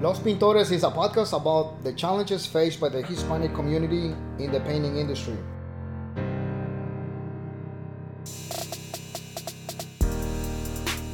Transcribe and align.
Los 0.00 0.20
Pintores 0.20 0.70
is 0.70 0.84
a 0.84 0.90
podcast 0.90 1.32
about 1.32 1.82
the 1.82 1.92
challenges 1.92 2.46
faced 2.46 2.78
by 2.80 2.88
the 2.88 3.02
Hispanic 3.02 3.52
community 3.54 4.14
in 4.38 4.52
the 4.52 4.60
painting 4.60 4.96
industry. 4.96 5.36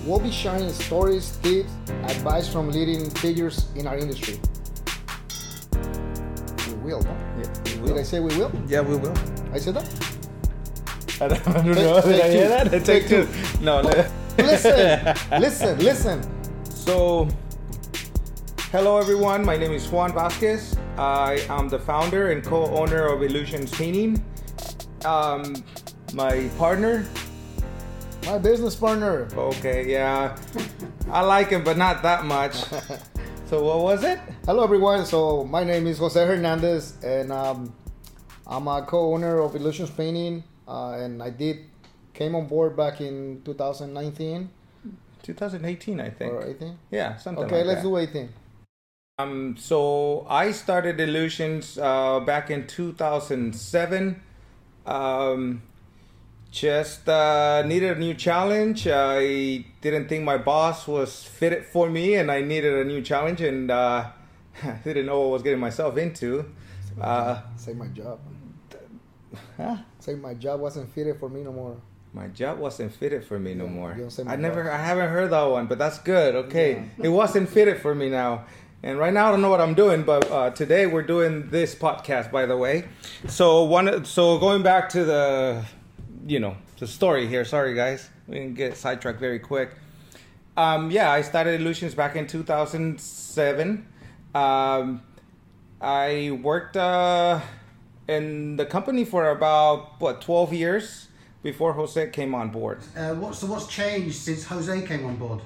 We'll 0.05 0.21
be 0.21 0.31
sharing 0.31 0.69
stories, 0.71 1.37
tips, 1.43 1.73
advice 2.05 2.47
from 2.49 2.71
leading 2.71 3.09
figures 3.11 3.67
in 3.75 3.87
our 3.87 3.97
industry. 3.97 4.39
We 6.69 6.75
will, 6.93 7.01
no? 7.01 7.17
Yeah, 7.39 7.81
we 7.81 7.89
Did 7.89 7.97
I 7.99 8.03
say 8.03 8.21
we 8.21 8.37
will? 8.37 8.53
Yeah, 8.69 8.83
we 8.83 8.97
will. 8.97 9.15
I 9.53 9.59
said 9.59 9.75
that? 9.77 9.89
I 11.23 11.29
don't, 11.29 11.49
I 11.49 11.53
don't 11.53 11.75
Take- 11.75 11.75
know. 11.77 12.01
Did 12.03 12.21
I 12.21 12.29
hear 12.31 12.49
that? 12.49 12.71
Take 12.71 12.85
Take 12.85 13.09
two. 13.09 13.25
two. 13.25 13.65
No. 13.65 13.81
Listen, 14.37 15.15
listen, 15.41 15.79
listen. 15.89 16.65
So, 16.69 17.29
hello 18.75 18.99
everyone. 18.99 19.45
My 19.45 19.57
name 19.57 19.71
is 19.71 19.87
Juan 19.87 20.13
Vasquez. 20.13 20.77
I 20.99 21.47
am 21.49 21.69
the 21.69 21.79
founder 21.79 22.33
and 22.33 22.43
co-owner 22.43 23.07
of 23.07 23.23
Illusions 23.23 23.71
Painting. 23.71 24.21
Um, 25.05 25.63
my 26.13 26.51
partner. 26.59 27.07
My 28.27 28.39
business 28.39 28.75
partner. 28.75 29.29
Okay, 29.37 29.89
yeah, 29.89 30.37
I 31.09 31.21
like 31.21 31.51
him, 31.51 31.63
but 31.63 31.77
not 31.77 32.03
that 32.03 32.25
much. 32.25 32.57
So 33.47 33.63
what 33.63 33.79
was 33.79 34.03
it? 34.03 34.19
Hello, 34.47 34.65
everyone. 34.65 35.05
So 35.07 35.45
my 35.45 35.63
name 35.63 35.87
is 35.87 35.99
Jose 35.99 36.19
Hernandez, 36.19 36.97
and 37.05 37.31
um, 37.31 37.73
I'm 38.45 38.67
a 38.67 38.83
co-owner 38.83 39.39
of 39.39 39.55
Illusions 39.55 39.91
Painting. 39.91 40.43
Uh, 40.67 40.95
and 40.95 41.23
I 41.23 41.31
did 41.31 41.59
came 42.15 42.35
on 42.35 42.49
board 42.49 42.77
back 42.77 43.01
in 43.01 43.43
2019 43.45 44.51
2018, 45.23 46.01
I 46.01 46.11
think. 46.11 46.33
or 46.33 46.45
18. 46.45 46.79
Yeah, 46.91 47.17
something. 47.17 47.45
Okay, 47.45 47.59
like 47.59 47.67
let's 47.67 47.83
that. 47.83 47.89
do 47.89 47.97
18. 47.99 48.29
Um, 49.21 49.55
so 49.57 50.27
I 50.29 50.51
started 50.51 50.99
Illusions 50.99 51.79
uh, 51.79 52.19
back 52.19 52.51
in 52.51 52.67
2007. 52.67 54.21
Um, 54.87 55.63
just 56.51 57.09
uh, 57.09 57.63
needed 57.65 57.97
a 57.97 58.01
new 58.01 58.15
challenge. 58.15 58.89
I 58.91 59.67
didn't 59.81 60.09
think 60.09 60.25
my 60.25 60.37
boss 60.37 60.89
was 60.89 61.23
fitted 61.23 61.65
for 61.65 61.89
me, 61.89 62.17
and 62.17 62.29
I 62.29 62.41
needed 62.41 62.75
a 62.75 62.85
new 62.85 63.03
challenge, 63.03 63.41
and 63.41 63.71
uh, 63.71 64.11
didn't 64.85 65.07
know 65.07 65.21
what 65.21 65.27
I 65.27 65.31
was 65.31 65.43
getting 65.43 65.61
myself 65.61 65.97
into. 65.97 66.47
Uh, 67.01 67.41
Say 67.55 67.73
my 67.73 67.87
job. 67.87 68.19
huh? 69.57 69.77
Say 70.01 70.17
my 70.17 70.35
job 70.35 70.59
wasn't 70.59 70.93
fitted 70.93 71.21
for 71.21 71.29
me 71.29 71.45
no 71.45 71.53
more. 71.53 71.77
My 72.13 72.29
job 72.29 72.59
wasn't 72.59 72.93
fitted 72.93 73.25
for 73.25 73.39
me 73.41 73.55
no 73.55 73.67
more. 73.69 73.97
say 74.09 74.25
I 74.27 74.35
never, 74.37 74.65
boss. 74.65 74.73
I 74.73 74.79
haven't 74.79 75.09
heard 75.11 75.31
that 75.31 75.43
one, 75.45 75.67
but 75.67 75.79
that's 75.79 75.99
good. 75.99 76.35
Okay, 76.47 76.89
it 77.01 77.09
wasn't 77.09 77.49
fitted 77.49 77.81
for 77.81 77.95
me 77.95 78.09
now, 78.09 78.45
and 78.85 78.99
right 78.99 79.15
now 79.15 79.29
I 79.29 79.31
don't 79.31 79.41
know 79.41 79.49
what 79.49 79.63
I'm 79.63 79.75
doing. 79.75 80.03
But 80.03 80.31
uh, 80.31 80.51
today 80.51 80.87
we're 80.87 81.03
doing 81.03 81.49
this 81.49 81.75
podcast, 81.75 82.31
by 82.31 82.45
the 82.45 82.57
way. 82.57 82.85
So 83.27 83.65
one, 83.65 84.05
so 84.05 84.39
going 84.39 84.63
back 84.63 84.91
to 84.91 85.05
the, 85.05 85.65
you 86.27 86.39
know, 86.39 86.57
the 86.79 86.87
story 86.87 87.27
here. 87.27 87.47
Sorry 87.47 87.75
guys, 87.75 88.11
we 88.29 88.35
didn't 88.39 88.55
get 88.55 88.77
sidetracked 88.77 89.19
very 89.19 89.39
quick. 89.39 89.71
Um, 90.57 90.91
yeah, 90.91 91.11
I 91.11 91.23
started 91.23 91.61
Illusions 91.61 91.95
back 91.95 92.15
in 92.15 92.27
2007. 92.27 93.89
Um, 94.35 95.03
I 95.81 96.39
worked 96.43 96.77
uh, 96.77 97.41
in 98.07 98.57
the 98.57 98.67
company 98.67 99.05
for 99.05 99.31
about 99.31 99.99
what 99.99 100.21
12 100.21 100.53
years 100.53 101.09
before 101.43 101.73
Jose 101.73 102.11
came 102.11 102.35
on 102.35 102.51
board. 102.51 102.81
Uh, 102.95 103.15
what, 103.15 103.35
so 103.35 103.47
what's 103.47 103.67
changed 103.67 104.17
since 104.17 104.45
Jose 104.45 104.87
came 104.87 105.07
on 105.07 105.17
board? 105.17 105.41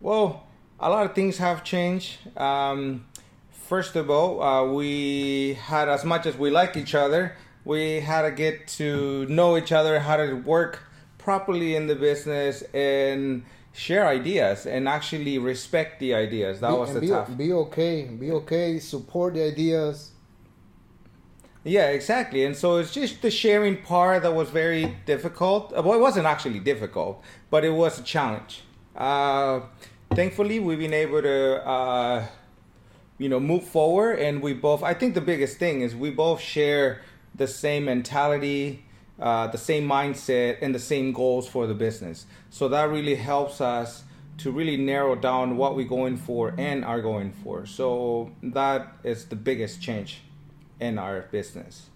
Well, 0.00 0.45
a 0.80 0.90
lot 0.90 1.06
of 1.06 1.14
things 1.14 1.38
have 1.38 1.64
changed. 1.64 2.18
Um, 2.36 3.06
first 3.50 3.96
of 3.96 4.10
all, 4.10 4.42
uh, 4.42 4.72
we 4.72 5.54
had 5.54 5.88
as 5.88 6.04
much 6.04 6.26
as 6.26 6.36
we 6.36 6.50
like 6.50 6.76
each 6.76 6.94
other, 6.94 7.36
we 7.64 8.00
had 8.00 8.22
to 8.22 8.30
get 8.30 8.68
to 8.68 9.26
know 9.26 9.56
each 9.56 9.72
other, 9.72 9.98
how 10.00 10.16
to 10.16 10.34
work 10.34 10.82
properly 11.18 11.74
in 11.74 11.86
the 11.86 11.96
business, 11.96 12.62
and 12.74 13.44
share 13.72 14.06
ideas 14.06 14.64
and 14.66 14.88
actually 14.88 15.38
respect 15.38 16.00
the 16.00 16.14
ideas. 16.14 16.60
That 16.60 16.70
Be- 16.70 16.76
was 16.76 16.94
the 16.94 17.00
be, 17.00 17.08
tough. 17.08 17.36
be 17.36 17.52
okay. 17.52 18.04
Be 18.04 18.30
okay. 18.32 18.78
Support 18.78 19.34
the 19.34 19.44
ideas. 19.44 20.12
Yeah, 21.64 21.88
exactly. 21.88 22.44
And 22.44 22.56
so 22.56 22.76
it's 22.76 22.92
just 22.94 23.22
the 23.22 23.30
sharing 23.30 23.82
part 23.82 24.22
that 24.22 24.32
was 24.32 24.50
very 24.50 24.96
difficult. 25.04 25.72
Well, 25.72 25.94
it 25.94 26.00
wasn't 26.00 26.26
actually 26.26 26.60
difficult, 26.60 27.22
but 27.50 27.64
it 27.64 27.70
was 27.70 27.98
a 27.98 28.04
challenge. 28.04 28.62
Uh, 28.94 29.60
thankfully, 30.16 30.58
we've 30.58 30.78
been 30.78 30.94
able 30.94 31.20
to, 31.20 31.68
uh, 31.68 32.26
you 33.18 33.28
know, 33.28 33.38
move 33.38 33.64
forward. 33.64 34.18
And 34.18 34.40
we 34.40 34.54
both, 34.54 34.82
I 34.82 34.94
think 34.94 35.14
the 35.14 35.20
biggest 35.20 35.58
thing 35.58 35.82
is 35.82 35.94
we 35.94 36.10
both 36.10 36.40
share 36.40 37.02
the 37.34 37.46
same 37.46 37.84
mentality, 37.84 38.84
uh, 39.20 39.46
the 39.48 39.58
same 39.58 39.86
mindset, 39.86 40.56
and 40.62 40.74
the 40.74 40.78
same 40.78 41.12
goals 41.12 41.46
for 41.46 41.66
the 41.66 41.74
business. 41.74 42.24
So 42.48 42.66
that 42.68 42.88
really 42.88 43.14
helps 43.14 43.60
us 43.60 44.04
to 44.38 44.50
really 44.50 44.78
narrow 44.78 45.16
down 45.16 45.58
what 45.58 45.76
we're 45.76 45.86
going 45.86 46.16
for 46.16 46.54
and 46.56 46.82
are 46.84 47.02
going 47.02 47.32
for. 47.32 47.66
So 47.66 48.32
that 48.42 48.96
is 49.04 49.26
the 49.26 49.36
biggest 49.36 49.82
change 49.82 50.22
in 50.80 50.98
our 50.98 51.22
business. 51.30 51.90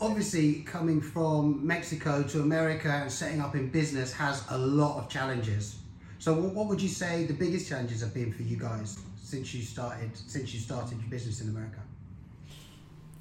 Obviously, 0.00 0.62
coming 0.62 1.00
from 1.00 1.66
Mexico 1.66 2.22
to 2.22 2.40
America 2.40 2.90
and 2.90 3.12
setting 3.12 3.40
up 3.40 3.54
in 3.54 3.68
business 3.68 4.12
has 4.12 4.44
a 4.50 4.58
lot 4.58 4.98
of 4.98 5.08
challenges. 5.10 5.76
So, 6.18 6.34
what, 6.34 6.54
what 6.54 6.66
would 6.68 6.80
you 6.80 6.88
say 6.88 7.24
the 7.24 7.34
biggest 7.34 7.68
challenges 7.68 8.00
have 8.00 8.14
been 8.14 8.32
for 8.32 8.42
you 8.42 8.56
guys 8.56 8.98
since 9.22 9.54
you 9.54 9.62
started 9.62 10.10
since 10.14 10.54
you 10.54 10.60
started 10.60 10.98
your 11.00 11.10
business 11.10 11.40
in 11.40 11.48
America? 11.48 11.80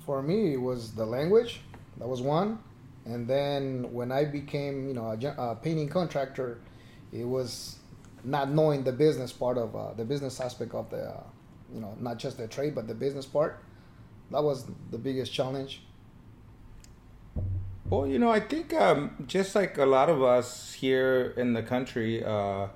For 0.05 0.21
me, 0.21 0.53
it 0.53 0.61
was 0.61 0.93
the 0.93 1.05
language. 1.05 1.61
That 1.97 2.07
was 2.07 2.21
one. 2.21 2.59
And 3.05 3.27
then 3.27 3.91
when 3.93 4.11
I 4.11 4.25
became, 4.25 4.87
you 4.87 4.93
know, 4.93 5.07
a, 5.11 5.41
a 5.41 5.55
painting 5.55 5.89
contractor, 5.89 6.59
it 7.11 7.23
was 7.23 7.77
not 8.23 8.49
knowing 8.49 8.83
the 8.83 8.91
business 8.91 9.31
part 9.31 9.57
of 9.57 9.75
uh, 9.75 9.93
the 9.93 10.03
business 10.03 10.39
aspect 10.39 10.73
of 10.73 10.89
the, 10.89 11.09
uh, 11.09 11.23
you 11.73 11.79
know, 11.79 11.95
not 11.99 12.17
just 12.17 12.37
the 12.37 12.47
trade 12.47 12.73
but 12.73 12.87
the 12.87 12.95
business 12.95 13.25
part. 13.25 13.63
That 14.31 14.43
was 14.43 14.65
the 14.89 14.97
biggest 14.97 15.31
challenge. 15.31 15.81
Well, 17.87 18.07
you 18.07 18.17
know, 18.17 18.31
I 18.31 18.39
think 18.39 18.73
um, 18.73 19.25
just 19.27 19.53
like 19.53 19.77
a 19.77 19.85
lot 19.85 20.09
of 20.09 20.23
us 20.23 20.73
here 20.73 21.35
in 21.37 21.53
the 21.53 21.61
country, 21.61 22.23
uh, 22.23 22.67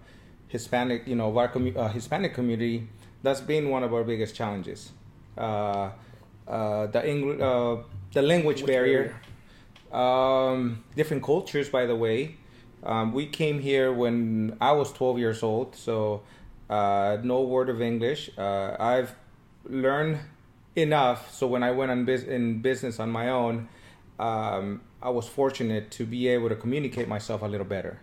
Hispanic, 0.50 1.08
you 1.08 1.16
know, 1.16 1.30
of 1.30 1.38
our 1.38 1.48
commu- 1.48 1.78
uh, 1.78 1.88
Hispanic 1.90 2.34
community, 2.34 2.88
that's 3.24 3.42
been 3.42 3.70
one 3.70 3.84
of 3.84 3.94
our 3.94 4.04
biggest 4.04 4.36
challenges. 4.36 4.92
Uh, 5.38 5.92
uh, 6.48 6.88
the 6.88 7.08
English, 7.08 7.40
uh, 7.42 7.78
the 8.14 8.22
language, 8.22 8.66
barrier, 8.66 9.16
Um, 9.92 10.84
different 10.96 11.24
cultures, 11.24 11.70
by 11.70 11.86
the 11.88 11.96
way. 11.96 12.36
Um, 12.84 13.12
we 13.14 13.26
came 13.26 13.59
here 13.59 13.92
when 13.92 14.56
I 14.62 14.72
was 14.74 14.92
12 14.94 15.18
years 15.20 15.42
old, 15.44 15.76
so 15.76 16.22
uh, 16.70 17.18
no 17.24 17.42
word 17.42 17.70
of 17.70 17.82
English. 17.82 18.30
Uh, 18.38 18.76
I've 18.80 19.16
learned 19.66 20.20
enough, 20.76 21.34
so 21.34 21.48
when 21.48 21.64
I 21.64 21.72
went 21.72 21.92
on 21.92 22.06
bus- 22.06 22.24
in 22.24 22.62
business 22.62 23.00
on 23.00 23.09
my 23.09 23.30
own, 23.30 23.68
um, 24.20 24.82
I 25.02 25.09
was 25.09 25.28
fortunate 25.28 25.90
to 25.98 26.06
be 26.06 26.28
able 26.28 26.50
to 26.50 26.56
communicate 26.56 27.08
myself 27.08 27.42
a 27.42 27.48
little 27.48 27.66
better. 27.66 28.00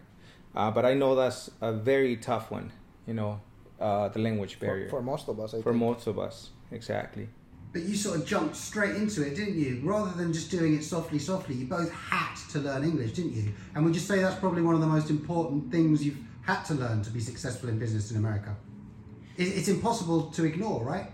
Uh, 0.56 0.70
but 0.70 0.84
I 0.86 0.94
know 0.94 1.14
that's 1.14 1.50
a 1.60 1.72
very 1.72 2.16
tough 2.16 2.50
one, 2.50 2.72
you 3.06 3.14
know, 3.14 3.40
uh, 3.78 4.08
the 4.08 4.18
language 4.18 4.58
barrier 4.58 4.88
for 4.88 5.02
most 5.02 5.28
of 5.28 5.38
us, 5.38 5.52
I 5.52 5.58
for 5.58 5.72
think. 5.72 5.84
most 5.84 6.06
of 6.06 6.18
us. 6.18 6.50
Exactly. 6.72 7.28
But 7.72 7.82
you 7.82 7.94
sort 7.94 8.18
of 8.18 8.26
jumped 8.26 8.56
straight 8.56 8.96
into 8.96 9.22
it, 9.22 9.36
didn't 9.36 9.58
you? 9.58 9.82
Rather 9.84 10.10
than 10.12 10.32
just 10.32 10.50
doing 10.50 10.74
it 10.74 10.82
softly, 10.82 11.18
softly, 11.18 11.56
you 11.56 11.66
both 11.66 11.92
had 11.92 12.34
to 12.52 12.58
learn 12.60 12.84
English, 12.84 13.12
didn't 13.12 13.34
you? 13.34 13.52
And 13.74 13.84
would 13.84 13.94
you 13.94 14.00
say 14.00 14.20
that's 14.20 14.40
probably 14.40 14.62
one 14.62 14.74
of 14.74 14.80
the 14.80 14.86
most 14.86 15.10
important 15.10 15.70
things 15.70 16.04
you've 16.04 16.16
had 16.42 16.62
to 16.64 16.74
learn 16.74 17.02
to 17.02 17.10
be 17.10 17.20
successful 17.20 17.68
in 17.68 17.78
business 17.78 18.10
in 18.10 18.16
America? 18.16 18.56
It's 19.36 19.68
impossible 19.68 20.30
to 20.30 20.44
ignore, 20.44 20.82
right? 20.82 21.10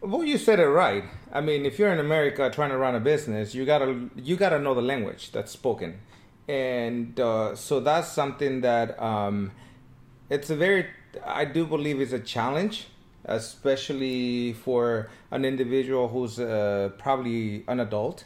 Well, 0.00 0.22
you 0.22 0.38
said 0.38 0.60
it 0.60 0.68
right. 0.68 1.04
I 1.32 1.40
mean, 1.40 1.66
if 1.66 1.78
you're 1.78 1.92
in 1.92 1.98
America 1.98 2.48
trying 2.50 2.70
to 2.70 2.78
run 2.78 2.94
a 2.94 3.00
business, 3.00 3.54
you 3.54 3.66
gotta 3.66 4.08
you 4.14 4.36
gotta 4.36 4.60
know 4.60 4.74
the 4.74 4.82
language 4.82 5.32
that's 5.32 5.50
spoken, 5.50 5.98
and 6.50 7.20
uh, 7.20 7.54
so 7.54 7.78
that's 7.78 8.08
something 8.08 8.62
that 8.62 9.00
um, 9.00 9.52
it's 10.28 10.50
a 10.50 10.56
very 10.56 10.86
I 11.24 11.44
do 11.44 11.64
believe 11.64 12.00
is 12.00 12.12
a 12.12 12.18
challenge, 12.18 12.88
especially 13.24 14.54
for 14.54 15.08
an 15.30 15.44
individual 15.44 16.08
who's 16.08 16.40
uh, 16.40 16.90
probably 16.98 17.64
an 17.68 17.78
adult. 17.78 18.24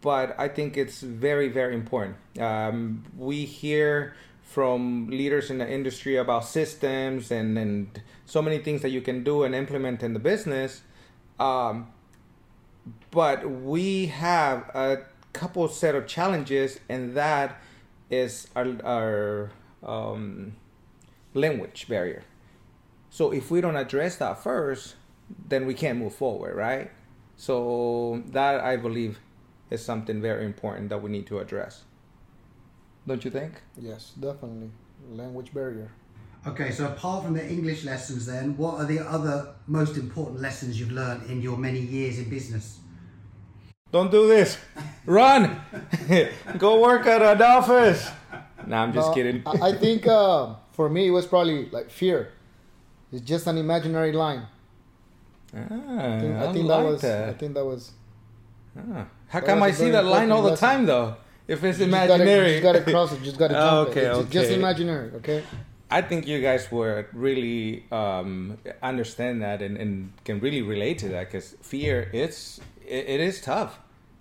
But 0.00 0.34
I 0.38 0.48
think 0.48 0.76
it's 0.76 1.00
very 1.00 1.48
very 1.48 1.74
important. 1.74 2.16
Um, 2.40 3.04
we 3.16 3.44
hear 3.44 4.14
from 4.42 5.06
leaders 5.08 5.48
in 5.48 5.58
the 5.58 5.70
industry 5.70 6.16
about 6.16 6.44
systems 6.44 7.30
and, 7.30 7.56
and 7.56 8.02
so 8.26 8.42
many 8.42 8.58
things 8.58 8.82
that 8.82 8.90
you 8.90 9.00
can 9.00 9.22
do 9.22 9.44
and 9.44 9.54
implement 9.54 10.02
in 10.02 10.12
the 10.12 10.18
business. 10.18 10.82
Um, 11.38 11.86
but 13.10 13.48
we 13.48 14.06
have 14.06 14.68
a 14.74 14.98
couple 15.32 15.66
set 15.68 15.94
of 15.94 16.06
challenges, 16.06 16.80
and 16.88 17.14
that 17.14 17.60
is 18.10 18.48
our, 18.54 18.66
our 18.84 19.50
um, 19.82 20.56
language 21.34 21.86
barrier. 21.88 22.22
So 23.10 23.32
if 23.32 23.50
we 23.50 23.60
don't 23.60 23.76
address 23.76 24.16
that 24.16 24.42
first, 24.42 24.96
then 25.48 25.66
we 25.66 25.74
can't 25.74 25.98
move 25.98 26.14
forward, 26.14 26.56
right? 26.56 26.90
So 27.36 28.22
that 28.28 28.60
I 28.60 28.76
believe 28.76 29.18
is 29.70 29.84
something 29.84 30.20
very 30.20 30.44
important 30.44 30.90
that 30.90 31.02
we 31.02 31.10
need 31.10 31.26
to 31.26 31.38
address. 31.38 31.84
Don't 33.06 33.24
you 33.24 33.30
think? 33.30 33.54
Yes, 33.80 34.12
definitely. 34.18 34.70
Language 35.10 35.52
barrier. 35.52 35.90
Okay, 36.46 36.70
so 36.70 36.86
apart 36.86 37.24
from 37.24 37.34
the 37.34 37.48
English 37.48 37.84
lessons, 37.84 38.26
then, 38.26 38.56
what 38.56 38.74
are 38.80 38.84
the 38.84 38.98
other 38.98 39.54
most 39.66 39.96
important 39.96 40.40
lessons 40.40 40.78
you've 40.78 40.92
learned 40.92 41.30
in 41.30 41.40
your 41.40 41.56
many 41.56 41.78
years 41.78 42.18
in 42.18 42.28
business? 42.28 42.78
Don't 43.92 44.10
do 44.10 44.26
this. 44.26 44.56
Run. 45.06 45.60
Go 46.58 46.80
work 46.80 47.06
at 47.06 47.20
an 47.22 47.42
office. 47.42 48.08
Nah, 48.66 48.82
I'm 48.82 48.92
just 48.92 49.08
No, 49.08 49.14
kidding. 49.14 49.42
I, 49.46 49.72
think 49.72 50.06
uh, 50.06 50.54
for 50.72 50.88
me 50.88 51.08
it 51.08 51.10
was 51.10 51.26
probably 51.26 51.68
like 51.70 51.90
fear. 51.90 52.32
It's 53.12 53.20
just 53.22 53.46
an 53.46 53.58
imaginary 53.58 54.12
line. 54.12 54.46
Ah, 55.54 55.58
I 55.60 56.20
think, 56.20 56.36
I, 56.36 56.48
I 56.48 56.52
think 56.52 56.66
like 56.66 56.78
that 56.78 56.84
was. 56.90 57.00
that. 57.02 57.28
I 57.28 57.32
think 57.34 57.54
that 57.54 57.64
was. 57.64 57.90
Ah. 58.78 59.06
How 59.28 59.40
That 59.40 59.46
come 59.46 59.60
was 59.60 59.68
I 59.80 59.84
see 59.84 59.90
that 59.90 60.04
line 60.06 60.30
all 60.30 60.42
the 60.42 60.50
lesson. 60.50 60.68
time 60.68 60.86
though? 60.86 61.16
If 61.48 61.62
it's 61.64 61.78
You 61.78 61.86
just 61.86 61.90
gotta- 61.90 62.14
imaginary. 62.14 62.54
You 62.56 62.60
just 62.60 62.62
gotta 62.62 62.90
cross 62.90 63.12
it. 63.12 63.22
Just 63.22 63.38
gotta 63.38 63.54
jump 63.66 63.90
Okay, 63.90 64.06
it. 64.06 64.16
It's 64.16 64.30
just 64.30 64.50
imaginary. 64.50 65.10
Okay. 65.16 65.42
I 65.90 66.00
think 66.00 66.26
you 66.26 66.40
guys 66.40 66.70
would 66.72 67.06
really 67.12 67.84
um, 67.92 68.56
understand 68.82 69.42
that 69.42 69.60
and, 69.60 69.76
and 69.76 70.12
can 70.24 70.40
really 70.40 70.62
relate 70.62 70.98
to 71.00 71.08
that 71.08 71.26
because 71.30 71.54
fear 71.60 72.08
it's 72.14 72.60
it, 72.86 73.08
it 73.08 73.20
is 73.20 73.40
tough 73.40 73.78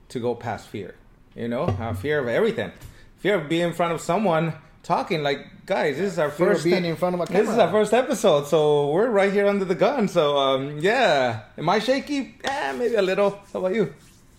to 0.10 0.20
go 0.20 0.36
past 0.36 0.68
fear. 0.68 0.96
You 1.36 1.48
know, 1.48 1.64
uh, 1.64 1.94
fear 1.94 2.20
of 2.20 2.28
everything, 2.28 2.72
fear 3.20 3.36
of 3.36 3.48
being 3.48 3.68
in 3.70 3.74
front 3.74 3.94
of 3.94 4.02
someone 4.02 4.54
talking. 4.84 5.24
Like, 5.24 5.40
guys, 5.66 5.96
this 5.98 6.12
is 6.14 6.20
our 6.20 6.30
Fear 6.30 6.48
of 6.48 6.54
first 6.56 6.64
being 6.66 6.84
in 6.84 6.96
front 6.98 7.16
of 7.16 7.22
a 7.22 7.26
camera. 7.26 7.42
This 7.44 7.52
is 7.54 7.58
our 7.58 7.72
first 7.72 7.94
episode, 7.94 8.48
so 8.48 8.92
we're 8.92 9.10
right 9.10 9.32
here 9.32 9.48
under 9.48 9.64
the 9.66 9.76
gun. 9.76 10.08
So 10.10 10.38
um, 10.38 10.80
yeah, 10.80 11.44
am 11.58 11.70
I 11.70 11.80
shaky? 11.80 12.36
Eh, 12.44 12.74
maybe 12.74 12.96
a 12.96 13.02
little. 13.02 13.40
How 13.54 13.60
about 13.60 13.74
you? 13.76 13.94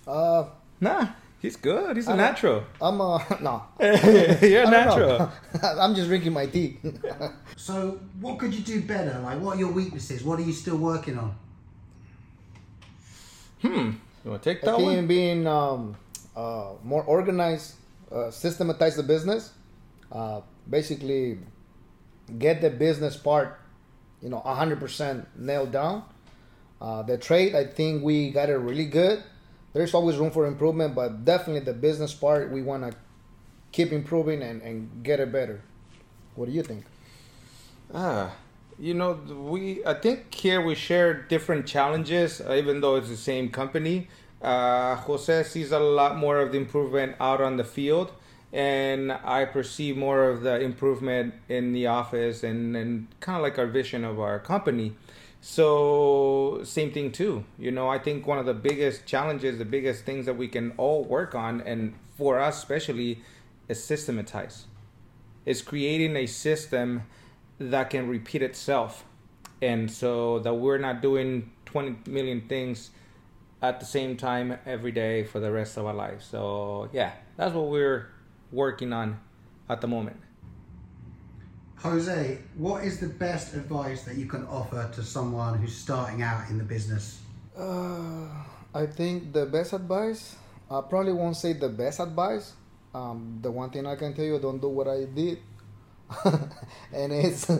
Uh, 0.06 0.44
Nah, 0.80 1.06
he's 1.40 1.54
good. 1.56 1.96
He's 1.96 2.08
a 2.08 2.10
I 2.12 2.16
don't- 2.16 2.26
natural. 2.26 2.64
I'm 2.80 3.00
uh 3.00 3.19
no. 3.40 3.62
You're 3.80 4.64
a 4.64 4.66
I 4.66 4.70
don't 4.70 4.70
natural. 4.70 5.32
I'm 5.80 5.94
just 5.94 6.08
drinking 6.08 6.32
my 6.34 6.44
tea. 6.46 6.76
So, 7.56 8.00
what 8.20 8.38
could 8.40 8.52
you 8.52 8.60
do 8.60 8.82
better? 8.82 9.19
Like, 9.22 9.40
what 9.40 9.56
are 9.56 9.60
your 9.60 9.70
weaknesses? 9.72 10.24
What 10.24 10.38
are 10.40 10.42
you 10.42 10.52
still 10.52 10.76
working 10.76 11.16
on? 11.19 11.34
Hmm. 13.62 13.90
You 14.24 14.30
want 14.30 14.42
to 14.42 14.54
take 14.54 14.62
that 14.62 14.78
one? 14.78 15.06
being 15.06 15.46
um, 15.46 15.96
uh, 16.36 16.72
more 16.84 17.02
organized, 17.02 17.74
uh, 18.10 18.30
systematize 18.30 18.96
the 18.96 19.02
business, 19.02 19.52
uh, 20.10 20.40
basically 20.69 21.38
get 22.38 22.60
the 22.60 22.70
business 22.70 23.16
part, 23.16 23.60
you 24.22 24.28
know, 24.28 24.40
100% 24.44 25.26
nailed 25.36 25.72
down. 25.72 26.04
Uh, 26.80 27.02
the 27.02 27.19
trade, 27.19 27.54
I 27.54 27.64
think 27.64 28.02
we 28.02 28.30
got 28.30 28.48
it 28.48 28.56
really 28.56 28.86
good. 28.86 29.22
There's 29.72 29.94
always 29.94 30.16
room 30.16 30.30
for 30.30 30.46
improvement, 30.46 30.94
but 30.94 31.24
definitely 31.24 31.60
the 31.60 31.72
business 31.72 32.12
part, 32.12 32.50
we 32.50 32.62
want 32.62 32.90
to 32.90 32.96
keep 33.72 33.92
improving 33.92 34.42
and, 34.42 34.60
and 34.62 35.02
get 35.02 35.19
it 35.19 35.32
better. 35.32 35.62
What 36.34 36.46
do 36.46 36.52
you 36.52 36.62
think? 36.62 36.84
Ah, 37.92 38.32
you 38.78 38.94
know, 38.94 39.12
we 39.12 39.84
I 39.84 39.94
think 39.94 40.34
here 40.34 40.60
we 40.60 40.74
share 40.74 41.14
different 41.14 41.66
challenges, 41.66 42.40
uh, 42.40 42.54
even 42.54 42.80
though 42.80 42.96
it's 42.96 43.08
the 43.08 43.16
same 43.16 43.50
company. 43.50 44.08
Uh, 44.40 44.96
Jose 44.96 45.44
sees 45.44 45.70
a 45.72 45.78
lot 45.78 46.16
more 46.16 46.38
of 46.38 46.52
the 46.52 46.58
improvement 46.58 47.14
out 47.20 47.40
on 47.40 47.56
the 47.56 47.64
field, 47.64 48.12
and 48.52 49.12
I 49.12 49.44
perceive 49.44 49.96
more 49.96 50.28
of 50.28 50.42
the 50.42 50.60
improvement 50.60 51.34
in 51.48 51.72
the 51.72 51.86
office 51.86 52.42
and, 52.42 52.76
and 52.76 53.06
kind 53.20 53.36
of 53.36 53.42
like 53.42 53.58
our 53.58 53.69
vision 53.69 54.04
of 54.04 54.19
our 54.19 54.40
company. 54.40 54.94
So, 55.40 56.60
same 56.64 56.92
thing 56.92 57.12
too. 57.12 57.44
You 57.58 57.70
know, 57.70 57.88
I 57.88 57.98
think 57.98 58.26
one 58.26 58.38
of 58.38 58.46
the 58.46 58.54
biggest 58.54 59.06
challenges, 59.06 59.58
the 59.58 59.64
biggest 59.64 60.04
things 60.04 60.26
that 60.26 60.36
we 60.36 60.48
can 60.48 60.72
all 60.76 61.04
work 61.04 61.34
on, 61.34 61.60
and 61.60 61.94
for 62.16 62.40
us 62.40 62.58
especially, 62.58 63.22
is 63.69 63.82
systematize 63.82 64.66
is 65.44 65.62
creating 65.62 66.16
a 66.16 66.26
system 66.26 67.02
that 67.58 67.90
can 67.90 68.08
repeat 68.08 68.43
itself 68.43 69.04
and 69.60 69.90
so 69.90 70.40
that 70.40 70.54
we're 70.54 70.78
not 70.78 71.00
doing 71.00 71.50
20 71.66 72.10
million 72.10 72.40
things 72.49 72.90
at 73.60 73.78
the 73.78 73.87
same 73.87 74.16
time 74.16 74.58
every 74.66 74.90
day 74.93 75.22
for 75.22 75.38
the 75.38 75.50
rest 75.50 75.76
of 75.76 75.87
our 75.87 75.94
lives 75.94 76.26
so 76.26 76.88
yeah 76.93 77.12
that's 77.37 77.54
what 77.54 77.69
we're 77.69 78.08
working 78.50 78.93
on 78.93 79.19
at 79.69 79.81
the 79.81 79.87
moment 79.87 80.16
Jose, 81.82 82.38
what 82.54 82.84
is 82.84 83.00
the 83.00 83.08
best 83.08 83.55
advice 83.55 84.05
that 84.05 84.14
you 84.14 84.26
can 84.26 84.46
offer 84.46 84.88
to 84.94 85.02
someone 85.02 85.58
who's 85.58 85.75
starting 85.75 86.22
out 86.22 86.48
in 86.48 86.56
the 86.56 86.62
business? 86.62 87.19
Uh, 87.58 88.28
I 88.72 88.87
think 88.87 89.32
the 89.32 89.46
best 89.46 89.72
advice, 89.72 90.37
I 90.70 90.81
probably 90.82 91.12
won't 91.12 91.37
say 91.37 91.55
the 91.55 91.69
best 91.69 91.98
advice. 91.98 92.52
Um, 92.94 93.40
the 93.43 93.50
one 93.50 93.70
thing 93.70 93.84
I 93.84 93.96
can 93.96 94.14
tell 94.14 94.25
you, 94.25 94.38
don't 94.38 94.60
do 94.60 94.69
what 94.69 94.87
I 94.87 95.06
did. 95.06 95.38
and 96.93 97.12
it's, 97.12 97.50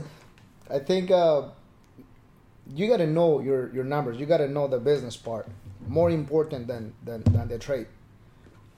I 0.71 0.79
think 0.79 1.11
uh, 1.11 1.49
you 2.75 2.89
got 2.89 2.99
to 2.99 3.07
know 3.07 3.41
your, 3.41 3.73
your 3.75 3.85
numbers. 3.85 4.19
You 4.19 4.27
got 4.27 4.39
to 4.39 4.49
know 4.49 4.69
the 4.69 4.79
business 4.79 5.17
part. 5.17 5.49
More 5.89 6.11
important 6.11 6.67
than, 6.67 6.95
than, 7.05 7.23
than 7.25 7.49
the 7.49 7.59
trade. 7.59 7.87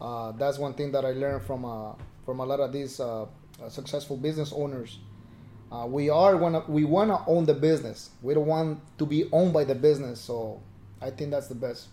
Uh, 0.00 0.32
that's 0.32 0.59
one 0.59 0.75
thing 0.75 0.93
that 0.93 1.05
I 1.05 1.12
learned 1.12 1.43
from, 1.44 1.65
uh, 1.65 1.93
from 2.25 2.41
a 2.41 2.44
lot 2.44 2.61
of 2.61 2.73
these 2.73 3.00
uh, 3.00 3.23
uh, 3.62 3.69
successful 3.69 4.17
business 4.17 4.53
owners. 4.53 4.99
Uh, 5.71 5.87
we 5.87 6.09
are 6.09 6.37
wanna 6.37 6.62
we 6.69 6.85
wanna 6.85 7.19
own 7.27 7.47
the 7.47 7.55
business. 7.55 8.11
We 8.23 8.35
don't 8.35 8.47
want 8.47 8.81
to 8.99 9.06
be 9.06 9.29
owned 9.32 9.53
by 9.53 9.65
the 9.65 9.75
business. 9.75 10.20
So 10.20 10.61
I 11.00 11.11
think 11.11 11.31
that's 11.31 11.49
the 11.49 11.55
best 11.55 11.88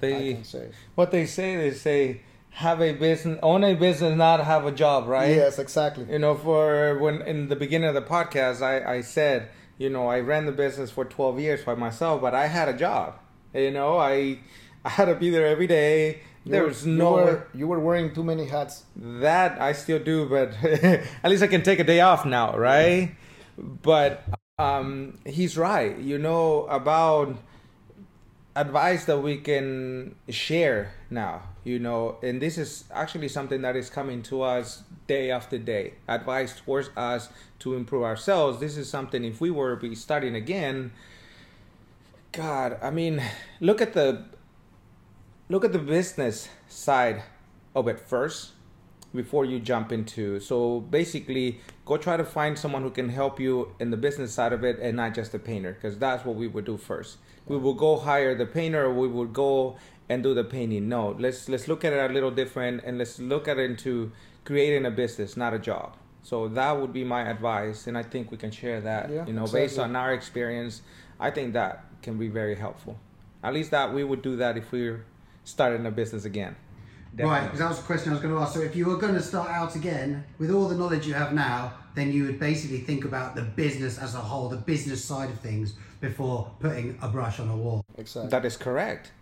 I 0.00 0.06
they 0.06 0.34
can 0.34 0.44
say. 0.44 0.70
what 0.94 1.10
they 1.10 1.26
say 1.26 1.56
they 1.56 1.72
say 1.72 2.22
have 2.56 2.80
a 2.80 2.92
business 2.92 3.38
own 3.42 3.62
a 3.62 3.74
business 3.74 4.16
not 4.16 4.42
have 4.42 4.64
a 4.64 4.72
job 4.72 5.06
right? 5.06 5.36
Yes, 5.36 5.58
exactly. 5.58 6.06
you 6.10 6.18
know 6.18 6.34
for 6.34 6.98
when 6.98 7.20
in 7.22 7.48
the 7.48 7.56
beginning 7.56 7.86
of 7.88 7.94
the 7.94 8.00
podcast 8.16 8.62
i 8.62 8.96
i 8.96 9.02
said 9.02 9.50
you 9.76 9.90
know 9.90 10.08
i 10.08 10.18
ran 10.20 10.46
the 10.46 10.52
business 10.52 10.90
for 10.90 11.04
12 11.04 11.38
years 11.38 11.62
by 11.64 11.74
myself 11.74 12.22
but 12.22 12.34
i 12.34 12.46
had 12.46 12.66
a 12.68 12.72
job. 12.72 13.18
You 13.52 13.70
know 13.70 13.98
i 13.98 14.38
i 14.86 14.88
had 14.88 15.04
to 15.06 15.14
be 15.14 15.28
there 15.28 15.46
every 15.46 15.66
day. 15.66 16.20
You 16.44 16.52
there 16.52 16.64
was 16.64 16.86
you 16.86 16.92
no 16.94 17.12
were, 17.12 17.46
you 17.52 17.66
were 17.66 17.80
wearing 17.80 18.14
too 18.14 18.24
many 18.24 18.46
hats. 18.46 18.84
that 18.96 19.60
i 19.60 19.72
still 19.72 19.98
do 19.98 20.24
but 20.26 20.48
at 21.24 21.28
least 21.30 21.42
i 21.42 21.48
can 21.48 21.62
take 21.62 21.78
a 21.78 21.84
day 21.84 22.00
off 22.00 22.24
now 22.24 22.56
right? 22.56 23.14
But 23.58 24.24
um 24.58 25.18
he's 25.26 25.58
right. 25.58 25.94
You 25.98 26.16
know 26.16 26.64
about 26.80 27.36
advice 28.56 29.04
that 29.04 29.18
we 29.18 29.36
can 29.36 30.14
share 30.28 30.92
now 31.10 31.42
you 31.62 31.78
know 31.78 32.16
and 32.22 32.42
this 32.42 32.58
is 32.58 32.84
actually 32.92 33.28
something 33.28 33.62
that 33.62 33.76
is 33.76 33.88
coming 33.88 34.22
to 34.22 34.42
us 34.42 34.82
day 35.06 35.30
after 35.30 35.58
day. 35.58 35.94
Advice 36.08 36.60
towards 36.60 36.90
us 36.96 37.28
to 37.60 37.74
improve 37.74 38.02
ourselves. 38.02 38.58
This 38.60 38.76
is 38.76 38.88
something 38.88 39.24
if 39.24 39.40
we 39.40 39.50
were 39.50 39.76
to 39.76 39.88
be 39.88 39.94
starting 39.94 40.34
again 40.34 40.92
god 42.32 42.76
i 42.82 42.90
mean 42.90 43.22
look 43.60 43.80
at 43.80 43.94
the 43.94 44.22
look 45.48 45.64
at 45.64 45.72
the 45.72 45.78
business 45.78 46.48
side 46.68 47.22
of 47.74 47.88
it 47.88 47.98
first 47.98 48.52
before 49.14 49.46
you 49.46 49.58
jump 49.58 49.90
into 49.90 50.38
so 50.38 50.80
basically 50.80 51.58
go 51.86 51.96
try 51.96 52.14
to 52.14 52.24
find 52.24 52.58
someone 52.58 52.82
who 52.82 52.90
can 52.90 53.08
help 53.08 53.40
you 53.40 53.72
in 53.80 53.90
the 53.90 53.96
business 53.96 54.34
side 54.34 54.52
of 54.52 54.64
it 54.64 54.78
and 54.80 54.96
not 54.96 55.14
just 55.14 55.32
a 55.32 55.38
painter 55.38 55.72
because 55.72 55.96
that's 55.96 56.26
what 56.26 56.36
we 56.36 56.46
would 56.46 56.66
do 56.66 56.76
first 56.76 57.16
we 57.46 57.56
will 57.56 57.74
go 57.74 57.96
hire 57.96 58.34
the 58.34 58.46
painter 58.46 58.84
or 58.84 58.94
we 58.94 59.08
would 59.08 59.32
go 59.32 59.76
and 60.08 60.22
do 60.22 60.34
the 60.34 60.44
painting. 60.44 60.88
No 60.88 61.16
let's 61.18 61.48
let's 61.48 61.68
look 61.68 61.84
at 61.84 61.92
it 61.92 62.10
a 62.10 62.12
little 62.12 62.30
different 62.30 62.82
and 62.84 62.98
let's 62.98 63.18
look 63.18 63.48
at 63.48 63.58
it 63.58 63.70
into 63.70 64.12
creating 64.44 64.86
a 64.86 64.90
business 64.90 65.36
not 65.36 65.54
a 65.54 65.58
job. 65.58 65.96
So 66.22 66.48
that 66.48 66.80
would 66.80 66.92
be 66.92 67.04
my 67.04 67.22
advice 67.28 67.86
and 67.86 67.96
i 67.96 68.02
think 68.02 68.32
we 68.32 68.36
can 68.36 68.50
share 68.50 68.80
that 68.80 69.10
Yeah, 69.10 69.26
you 69.26 69.32
know 69.32 69.46
based 69.46 69.78
on 69.78 69.96
our 69.96 70.12
experience. 70.12 70.82
I 71.18 71.30
think 71.30 71.54
that 71.54 71.84
can 72.02 72.18
be 72.18 72.28
very 72.28 72.56
helpful. 72.56 72.98
At 73.42 73.54
least 73.54 73.70
that 73.70 73.94
we 73.94 74.04
would 74.04 74.22
do 74.22 74.36
that 74.36 74.56
if 74.56 74.72
we 74.72 74.90
we're 74.90 75.04
starting 75.44 75.86
a 75.86 75.90
business 75.90 76.24
again. 76.24 76.56
Right, 77.24 77.44
because 77.44 77.60
that 77.60 77.68
was 77.68 77.78
the 77.78 77.84
question 77.84 78.10
I 78.10 78.14
was 78.14 78.22
going 78.22 78.34
to 78.34 78.40
ask. 78.40 78.52
So, 78.52 78.60
if 78.60 78.76
you 78.76 78.86
were 78.86 78.98
going 78.98 79.14
to 79.14 79.22
start 79.22 79.48
out 79.50 79.74
again 79.74 80.24
with 80.38 80.50
all 80.50 80.68
the 80.68 80.76
knowledge 80.76 81.06
you 81.06 81.14
have 81.14 81.32
now, 81.32 81.72
then 81.94 82.12
you 82.12 82.24
would 82.24 82.38
basically 82.38 82.80
think 82.80 83.06
about 83.06 83.34
the 83.34 83.42
business 83.42 83.96
as 83.98 84.14
a 84.14 84.18
whole, 84.18 84.50
the 84.50 84.56
business 84.56 85.02
side 85.02 85.30
of 85.30 85.40
things, 85.40 85.74
before 86.00 86.50
putting 86.60 86.98
a 87.02 87.08
brush 87.08 87.40
on 87.40 87.48
a 87.48 87.56
wall. 87.56 87.84
Exactly. 87.98 88.30
that 88.30 88.44
is 88.44 88.56
correct 88.56 89.12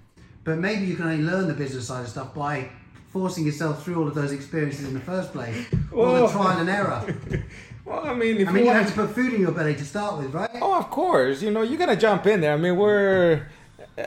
But 0.45 0.59
maybe 0.59 0.85
you 0.87 0.97
can 0.97 1.07
only 1.07 1.23
learn 1.25 1.47
the 1.49 1.55
business 1.55 1.87
side 1.89 2.03
of 2.03 2.09
stuff 2.09 2.35
by 2.35 2.69
forcing 3.13 3.47
yourself 3.47 3.85
through 3.85 4.01
all 4.01 4.09
of 4.09 4.15
those 4.15 4.33
experiences 4.33 4.87
in 4.89 4.95
the 4.95 5.01
first 5.01 5.33
place, 5.33 5.57
all 5.93 5.99
Whoa. 5.99 6.27
the 6.27 6.33
trial 6.33 6.59
and 6.61 6.69
error. 6.69 7.05
Well, 7.87 8.03
I 8.07 8.15
mean, 8.15 8.39
if 8.39 8.49
I 8.49 8.53
mean, 8.53 8.65
you 8.65 8.71
you 8.71 8.75
have 8.79 8.87
to 8.89 8.95
put 8.95 9.11
food 9.15 9.35
in 9.35 9.43
your 9.43 9.53
belly 9.53 9.75
to 9.75 9.85
start 9.85 10.17
with, 10.17 10.33
right? 10.33 10.49
oh, 10.63 10.79
of 10.79 10.89
course, 10.89 11.43
you 11.43 11.51
know, 11.51 11.61
you 11.61 11.77
gotta 11.77 11.97
jump 11.97 12.27
in 12.27 12.41
there. 12.41 12.55
I 12.55 12.57
mean, 12.57 12.77
we're, 12.77 13.47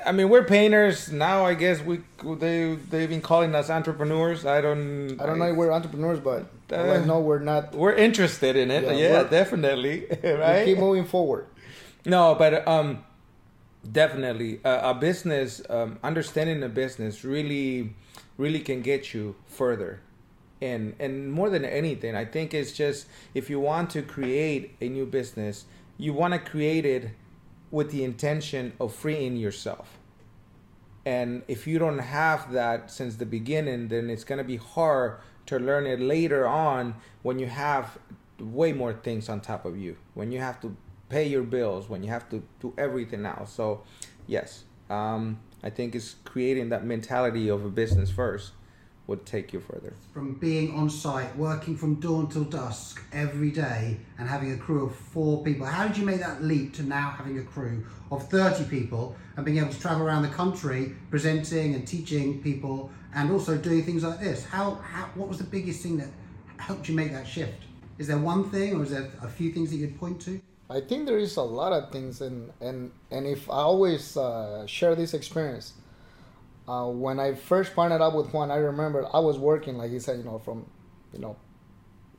I 0.03 0.11
mean, 0.11 0.29
we're 0.29 0.45
painters 0.45 1.11
now. 1.11 1.45
I 1.45 1.53
guess 1.53 1.79
we 1.83 1.99
they 2.39 2.73
they've 2.89 3.07
been 3.07 3.21
calling 3.21 3.53
us 3.53 3.69
entrepreneurs. 3.69 4.47
I 4.47 4.61
don't, 4.61 5.21
I 5.21 5.27
don't 5.27 5.37
know 5.37 5.51
if 5.51 5.55
we're 5.55 5.71
entrepreneurs, 5.71 6.19
but 6.19 6.47
all 6.73 6.79
I 6.89 6.97
Uh, 6.97 7.05
know 7.05 7.19
we're 7.19 7.37
not. 7.37 7.75
We're 7.75 7.93
interested 7.93 8.55
in 8.55 8.71
it. 8.71 8.83
Yeah, 8.83 8.93
Yeah, 8.93 9.11
we're- 9.19 9.29
definitely, 9.29 10.07
We 10.23 10.31
right? 10.31 10.65
keep 10.65 10.79
moving 10.79 11.05
forward. 11.05 11.45
No, 12.07 12.35
but 12.35 12.65
um, 12.65 13.03
definitely 13.91 14.61
uh, 14.63 14.91
a 14.91 14.93
business 14.93 15.61
um, 15.69 15.99
understanding 16.01 16.61
the 16.61 16.69
business 16.69 17.25
really 17.25 17.95
really 18.37 18.61
can 18.61 18.81
get 18.81 19.13
you 19.13 19.35
further. 19.45 19.99
And 20.61 20.95
and 20.99 21.31
more 21.31 21.51
than 21.51 21.65
anything 21.65 22.15
i 22.15 22.25
think 22.25 22.51
it's 22.51 22.71
just 22.71 23.05
if 23.35 23.47
you 23.47 23.59
want 23.59 23.91
to 23.91 24.01
create 24.01 24.75
a 24.81 24.89
new 24.89 25.05
business 25.05 25.65
you 25.99 26.13
want 26.13 26.33
to 26.33 26.39
create 26.39 26.83
it 26.83 27.11
with 27.69 27.91
the 27.91 28.03
intention 28.03 28.73
of 28.79 28.95
freeing 28.95 29.35
yourself. 29.35 29.99
And 31.05 31.43
if 31.47 31.67
you 31.67 31.77
don't 31.77 31.99
have 31.99 32.53
that 32.53 32.89
since 32.89 33.17
the 33.17 33.25
beginning 33.25 33.89
then 33.89 34.09
it's 34.09 34.23
going 34.23 34.39
to 34.39 34.43
be 34.43 34.57
hard 34.57 35.19
to 35.47 35.59
learn 35.59 35.85
it 35.85 35.99
later 35.99 36.47
on 36.47 36.95
when 37.21 37.37
you 37.37 37.47
have 37.47 37.99
way 38.39 38.71
more 38.71 38.93
things 38.93 39.29
on 39.29 39.41
top 39.41 39.65
of 39.65 39.77
you 39.77 39.97
when 40.13 40.31
you 40.31 40.39
have 40.39 40.59
to 40.61 40.75
pay 41.09 41.27
your 41.27 41.43
bills 41.43 41.89
when 41.89 42.03
you 42.03 42.09
have 42.09 42.29
to 42.29 42.43
do 42.59 42.73
everything 42.77 43.25
else 43.25 43.53
so 43.53 43.81
yes 44.27 44.63
um, 44.89 45.39
i 45.63 45.69
think 45.69 45.95
it's 45.95 46.15
creating 46.25 46.69
that 46.69 46.85
mentality 46.85 47.47
of 47.49 47.65
a 47.65 47.69
business 47.69 48.09
first 48.09 48.51
would 49.07 49.25
take 49.25 49.53
you 49.53 49.59
further 49.59 49.93
From 50.13 50.33
being 50.33 50.75
on 50.75 50.89
site, 50.89 51.35
working 51.37 51.77
from 51.77 51.95
dawn 51.95 52.27
till 52.27 52.43
dusk 52.43 53.01
every 53.13 53.51
day, 53.51 53.97
and 54.19 54.27
having 54.27 54.51
a 54.51 54.57
crew 54.57 54.85
of 54.85 54.95
four 54.95 55.43
people, 55.43 55.65
how 55.65 55.87
did 55.87 55.97
you 55.97 56.05
make 56.05 56.19
that 56.19 56.43
leap 56.43 56.73
to 56.73 56.83
now 56.83 57.09
having 57.11 57.39
a 57.39 57.43
crew 57.43 57.85
of 58.11 58.27
30 58.29 58.65
people 58.65 59.15
and 59.37 59.45
being 59.45 59.57
able 59.57 59.71
to 59.71 59.79
travel 59.79 60.05
around 60.05 60.23
the 60.23 60.29
country 60.29 60.93
presenting 61.09 61.73
and 61.73 61.87
teaching 61.87 62.41
people 62.41 62.91
and 63.15 63.31
also 63.31 63.57
doing 63.57 63.83
things 63.83 64.03
like 64.03 64.19
this? 64.19 64.45
How, 64.45 64.75
how 64.75 65.05
what 65.15 65.29
was 65.29 65.37
the 65.37 65.45
biggest 65.45 65.81
thing 65.81 65.97
that 65.97 66.09
helped 66.57 66.89
you 66.89 66.95
make 66.95 67.13
that 67.13 67.25
shift? 67.25 67.63
Is 67.97 68.07
there 68.07 68.17
one 68.17 68.49
thing 68.49 68.75
or 68.75 68.83
is 68.83 68.91
there 68.91 69.09
a 69.21 69.29
few 69.29 69.51
things 69.53 69.71
that 69.71 69.77
you'd 69.77 69.97
point 69.97 70.19
to? 70.21 70.41
I 70.69 70.81
think 70.81 71.05
there 71.05 71.17
is 71.17 71.37
a 71.37 71.43
lot 71.43 71.71
of 71.71 71.91
things, 71.91 72.21
and 72.21 72.51
and 72.59 72.91
and 73.09 73.25
if 73.25 73.49
I 73.49 73.61
always 73.61 74.17
uh, 74.17 74.65
share 74.67 74.95
this 74.95 75.13
experience, 75.13 75.73
uh, 76.67 76.85
when 76.87 77.19
I 77.19 77.35
first 77.35 77.73
partnered 77.73 78.01
up 78.01 78.13
with 78.13 78.33
Juan, 78.33 78.51
I 78.51 78.57
remember 78.57 79.07
I 79.13 79.19
was 79.19 79.37
working, 79.37 79.77
like 79.77 79.91
he 79.91 79.99
said, 79.99 80.17
you 80.17 80.25
know, 80.25 80.39
from, 80.39 80.65
you 81.13 81.19
know, 81.19 81.37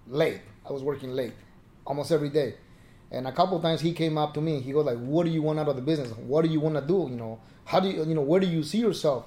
late. 0.07 0.40
I 0.69 0.73
was 0.73 0.83
working 0.83 1.11
late, 1.11 1.35
almost 1.87 2.11
every 2.11 2.31
day, 2.31 2.55
and 3.11 3.26
a 3.26 3.33
couple 3.33 3.57
of 3.57 3.62
times 3.62 3.83
he 3.83 3.93
came 3.93 4.17
up 4.17 4.33
to 4.35 4.40
me. 4.40 4.61
He 4.61 4.73
goes 4.73 4.87
like, 4.87 4.99
"What 4.99 5.25
do 5.26 5.31
you 5.31 5.43
want 5.43 5.59
out 5.59 5.69
of 5.69 5.76
the 5.76 5.83
business? 5.83 6.11
What 6.17 6.43
do 6.43 6.50
you 6.50 6.61
want 6.61 6.76
to 6.76 6.81
do? 6.83 7.07
You 7.11 7.17
know, 7.17 7.40
how 7.67 7.81
do 7.81 7.88
you, 7.88 8.05
you 8.05 8.14
know, 8.14 8.23
where 8.23 8.40
do 8.40 8.47
you 8.47 8.62
see 8.62 8.78
yourself?" 8.78 9.26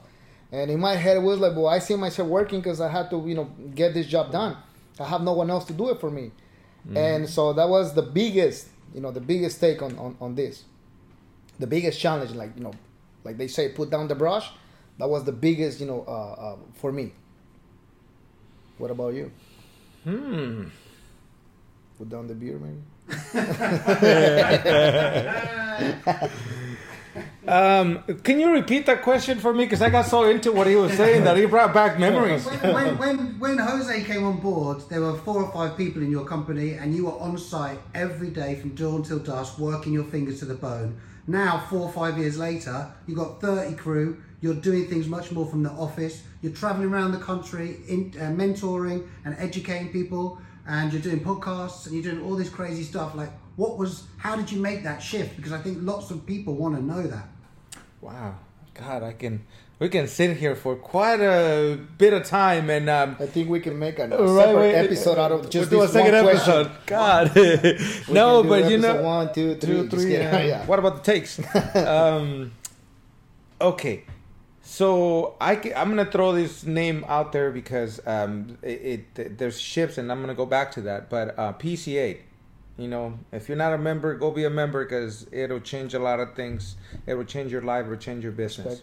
And 0.51 0.69
in 0.69 0.79
my 0.79 0.95
head, 0.95 1.17
it 1.17 1.21
was 1.21 1.39
like, 1.39 1.55
"Well, 1.55 1.67
I 1.67 1.77
see 1.79 1.95
myself 1.95 2.27
working 2.27 2.59
because 2.59 2.81
I 2.81 2.89
had 2.89 3.09
to, 3.11 3.23
you 3.27 3.35
know, 3.35 3.45
get 3.75 3.93
this 3.93 4.07
job 4.07 4.31
done. 4.31 4.57
I 4.99 5.05
have 5.05 5.21
no 5.21 5.33
one 5.33 5.49
else 5.51 5.65
to 5.65 5.73
do 5.73 5.89
it 5.89 5.99
for 5.99 6.09
me." 6.09 6.31
And 6.97 7.29
so 7.29 7.53
that 7.53 7.69
was 7.69 7.93
the 7.93 8.01
biggest, 8.01 8.67
you 8.93 9.01
know, 9.01 9.11
the 9.11 9.21
biggest 9.21 9.59
take 9.59 9.81
on, 9.81 9.97
on, 9.97 10.15
on 10.21 10.35
this. 10.35 10.63
The 11.59 11.67
biggest 11.67 11.99
challenge, 11.99 12.31
like, 12.31 12.51
you 12.57 12.63
know, 12.63 12.73
like 13.23 13.37
they 13.37 13.47
say, 13.47 13.69
put 13.69 13.89
down 13.89 14.07
the 14.07 14.15
brush. 14.15 14.49
That 14.97 15.09
was 15.09 15.23
the 15.23 15.31
biggest, 15.31 15.79
you 15.79 15.87
know, 15.87 16.03
uh, 16.07 16.53
uh, 16.53 16.57
for 16.75 16.91
me. 16.91 17.13
What 18.77 18.91
about 18.91 19.13
you? 19.13 19.31
hmm 20.03 20.63
Put 21.97 22.09
down 22.09 22.27
the 22.27 22.35
beer, 22.35 22.59
maybe? 22.59 22.81
um, 27.51 28.01
can 28.23 28.39
you 28.39 28.51
repeat 28.51 28.85
that 28.85 29.01
question 29.01 29.39
for 29.39 29.53
me 29.53 29.65
because 29.65 29.81
i 29.81 29.89
got 29.89 30.05
so 30.05 30.23
into 30.23 30.51
what 30.51 30.67
he 30.67 30.75
was 30.75 30.93
saying 30.93 31.23
that 31.23 31.35
he 31.37 31.45
brought 31.45 31.73
back 31.73 31.99
memories 31.99 32.45
When, 32.45 32.73
when, 32.73 32.97
when, 32.97 33.17
when 33.39 33.57
Jose 33.57 34.03
came 34.03 34.23
on 34.23 34.39
board, 34.39 34.83
there 34.89 35.01
were 35.01 35.17
four 35.17 35.43
or 35.43 35.51
five 35.51 35.77
people 35.77 36.01
in 36.01 36.11
your 36.11 36.25
company, 36.25 36.73
and 36.73 36.95
you 36.95 37.05
were 37.05 37.19
on 37.19 37.37
site 37.37 37.79
every 37.93 38.29
day 38.29 38.55
from 38.55 38.75
dawn 38.75 39.03
till 39.03 39.19
dusk, 39.19 39.57
working 39.59 39.93
your 39.93 40.03
fingers 40.05 40.39
to 40.39 40.45
the 40.45 40.53
bone. 40.53 40.99
Now, 41.27 41.65
four 41.69 41.81
or 41.81 41.91
five 41.91 42.17
years 42.17 42.37
later, 42.37 42.91
you've 43.07 43.17
got 43.17 43.41
30 43.41 43.75
crew, 43.75 44.21
you're 44.41 44.55
doing 44.55 44.87
things 44.87 45.07
much 45.07 45.31
more 45.31 45.45
from 45.45 45.63
the 45.63 45.71
office, 45.71 46.23
you're 46.41 46.53
traveling 46.53 46.89
around 46.91 47.11
the 47.11 47.19
country, 47.19 47.77
in, 47.87 48.13
uh, 48.17 48.25
mentoring 48.25 49.07
and 49.25 49.35
educating 49.37 49.91
people, 49.91 50.39
and 50.67 50.91
you're 50.93 51.01
doing 51.01 51.19
podcasts, 51.19 51.85
and 51.85 51.95
you're 51.95 52.13
doing 52.13 52.23
all 52.25 52.35
this 52.35 52.49
crazy 52.49 52.83
stuff. 52.83 53.15
Like, 53.15 53.31
what 53.55 53.77
was, 53.77 54.05
how 54.17 54.35
did 54.35 54.51
you 54.51 54.59
make 54.59 54.83
that 54.83 54.99
shift? 54.99 55.35
Because 55.35 55.51
I 55.51 55.59
think 55.59 55.79
lots 55.81 56.09
of 56.11 56.25
people 56.25 56.55
want 56.55 56.75
to 56.75 56.81
know 56.81 57.03
that. 57.05 57.27
Wow, 58.01 58.35
God, 58.73 59.03
I 59.03 59.13
can. 59.13 59.45
We 59.79 59.89
can 59.89 60.07
sit 60.07 60.37
here 60.37 60.55
for 60.55 60.75
quite 60.75 61.21
a 61.21 61.75
bit 61.97 62.13
of 62.13 62.23
time, 62.23 62.69
and 62.69 62.87
um, 62.87 63.15
I 63.19 63.25
think 63.25 63.49
we 63.49 63.59
can 63.59 63.79
make 63.79 63.97
a 63.97 64.07
right, 64.07 64.11
separate 64.11 64.55
wait, 64.55 64.75
episode 64.75 65.17
out 65.17 65.31
of 65.31 65.49
just 65.49 65.71
we'll 65.71 65.81
this 65.81 65.91
do 65.91 65.99
a 65.99 66.03
second 66.03 66.25
one 66.25 66.35
episode. 66.35 66.67
question. 66.67 66.83
God, 66.85 68.09
no, 68.13 68.43
but 68.43 68.69
you 68.69 68.77
know, 68.77 69.01
one, 69.01 69.33
two, 69.33 69.55
three. 69.55 69.75
two, 69.75 69.89
three. 69.89 70.05
kidding. 70.05 70.27
uh, 70.27 70.37
yeah. 70.45 70.65
What 70.67 70.77
about 70.77 70.97
the 70.97 71.11
takes? 71.11 71.39
um, 71.75 72.51
okay, 73.59 74.03
so 74.61 75.35
I 75.41 75.55
ca- 75.55 75.73
I'm 75.73 75.89
gonna 75.89 76.05
throw 76.09 76.31
this 76.31 76.63
name 76.63 77.03
out 77.07 77.31
there 77.31 77.51
because 77.51 77.99
um, 78.05 78.57
it, 78.61 79.05
it 79.17 79.37
there's 79.37 79.59
ships, 79.59 79.97
and 79.97 80.11
I'm 80.11 80.21
gonna 80.21 80.35
go 80.35 80.45
back 80.45 80.71
to 80.73 80.81
that. 80.81 81.09
But 81.09 81.37
uh, 81.37 81.53
PCA, 81.53 82.19
you 82.81 82.87
know, 82.87 83.17
if 83.31 83.47
you're 83.47 83.57
not 83.57 83.73
a 83.73 83.77
member, 83.77 84.15
go 84.15 84.31
be 84.31 84.43
a 84.43 84.49
member 84.49 84.83
because 84.83 85.27
it'll 85.31 85.59
change 85.59 85.93
a 85.93 85.99
lot 85.99 86.19
of 86.19 86.33
things. 86.35 86.75
It 87.05 87.13
will 87.13 87.25
change 87.25 87.51
your 87.51 87.61
life, 87.61 87.85
it 87.85 87.89
will 87.89 87.97
change 87.97 88.23
your 88.23 88.31
business. 88.33 88.81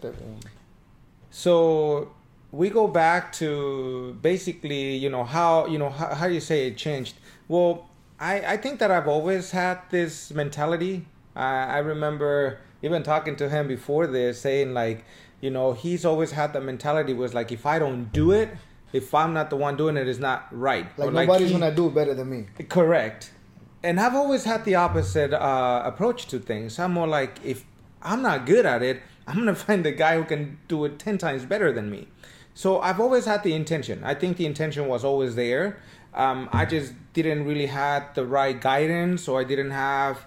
So 1.31 2.11
we 2.51 2.69
go 2.69 2.87
back 2.87 3.31
to 3.33 4.17
basically, 4.21 4.95
you 4.95 5.09
know, 5.09 5.23
how 5.23 5.67
you 5.67 5.77
know 5.77 5.89
how, 5.89 6.13
how 6.15 6.27
do 6.27 6.33
you 6.33 6.39
say 6.39 6.67
it 6.67 6.77
changed? 6.77 7.15
Well, 7.47 7.87
I 8.19 8.53
I 8.53 8.57
think 8.57 8.79
that 8.79 8.91
I've 8.91 9.07
always 9.07 9.51
had 9.51 9.79
this 9.91 10.31
mentality. 10.31 11.05
I 11.35 11.65
I 11.65 11.77
remember 11.79 12.59
even 12.81 13.03
talking 13.03 13.35
to 13.37 13.49
him 13.49 13.67
before 13.67 14.07
this, 14.07 14.41
saying 14.41 14.73
like, 14.73 15.03
you 15.41 15.51
know, 15.51 15.73
he's 15.73 16.05
always 16.05 16.31
had 16.31 16.53
the 16.53 16.61
mentality 16.61 17.13
was 17.13 17.33
like, 17.33 17.51
if 17.51 17.65
I 17.65 17.77
don't 17.77 18.11
do 18.11 18.31
it, 18.31 18.49
if 18.93 19.13
I'm 19.13 19.33
not 19.33 19.49
the 19.49 19.57
one 19.57 19.75
doing 19.77 19.97
it, 19.97 20.07
it's 20.07 20.19
not 20.19 20.47
right. 20.51 20.87
Like 20.97 21.09
Or 21.09 21.11
nobody's 21.11 21.49
he- 21.49 21.53
gonna 21.59 21.75
do 21.75 21.89
better 21.91 22.13
than 22.15 22.29
me. 22.29 22.47
Correct. 22.69 23.31
And 23.81 23.99
I've 23.99 24.15
always 24.15 24.43
had 24.43 24.65
the 24.65 24.75
opposite 24.75 25.33
uh, 25.33 25.83
approach 25.85 26.27
to 26.27 26.39
things. 26.39 26.79
I'm 26.79 26.93
more 26.93 27.07
like, 27.07 27.39
if 27.43 27.65
I'm 28.01 28.21
not 28.21 28.45
good 28.45 28.65
at 28.65 28.81
it, 28.81 29.01
I'm 29.27 29.45
to 29.45 29.55
find 29.55 29.85
the 29.85 29.91
guy 29.91 30.15
who 30.15 30.23
can 30.25 30.59
do 30.67 30.85
it 30.85 30.99
10 30.99 31.17
times 31.17 31.45
better 31.45 31.71
than 31.71 31.89
me. 31.89 32.07
So 32.53 32.79
I've 32.79 32.99
always 32.99 33.25
had 33.25 33.43
the 33.43 33.53
intention. 33.53 34.03
I 34.03 34.15
think 34.15 34.37
the 34.37 34.45
intention 34.45 34.87
was 34.87 35.05
always 35.05 35.35
there. 35.35 35.77
Um, 36.13 36.49
I 36.51 36.65
just 36.65 36.93
didn't 37.13 37.45
really 37.45 37.67
have 37.67 38.15
the 38.15 38.25
right 38.25 38.59
guidance 38.59 39.27
or 39.27 39.39
I 39.39 39.43
didn't 39.43 39.71
have 39.71 40.25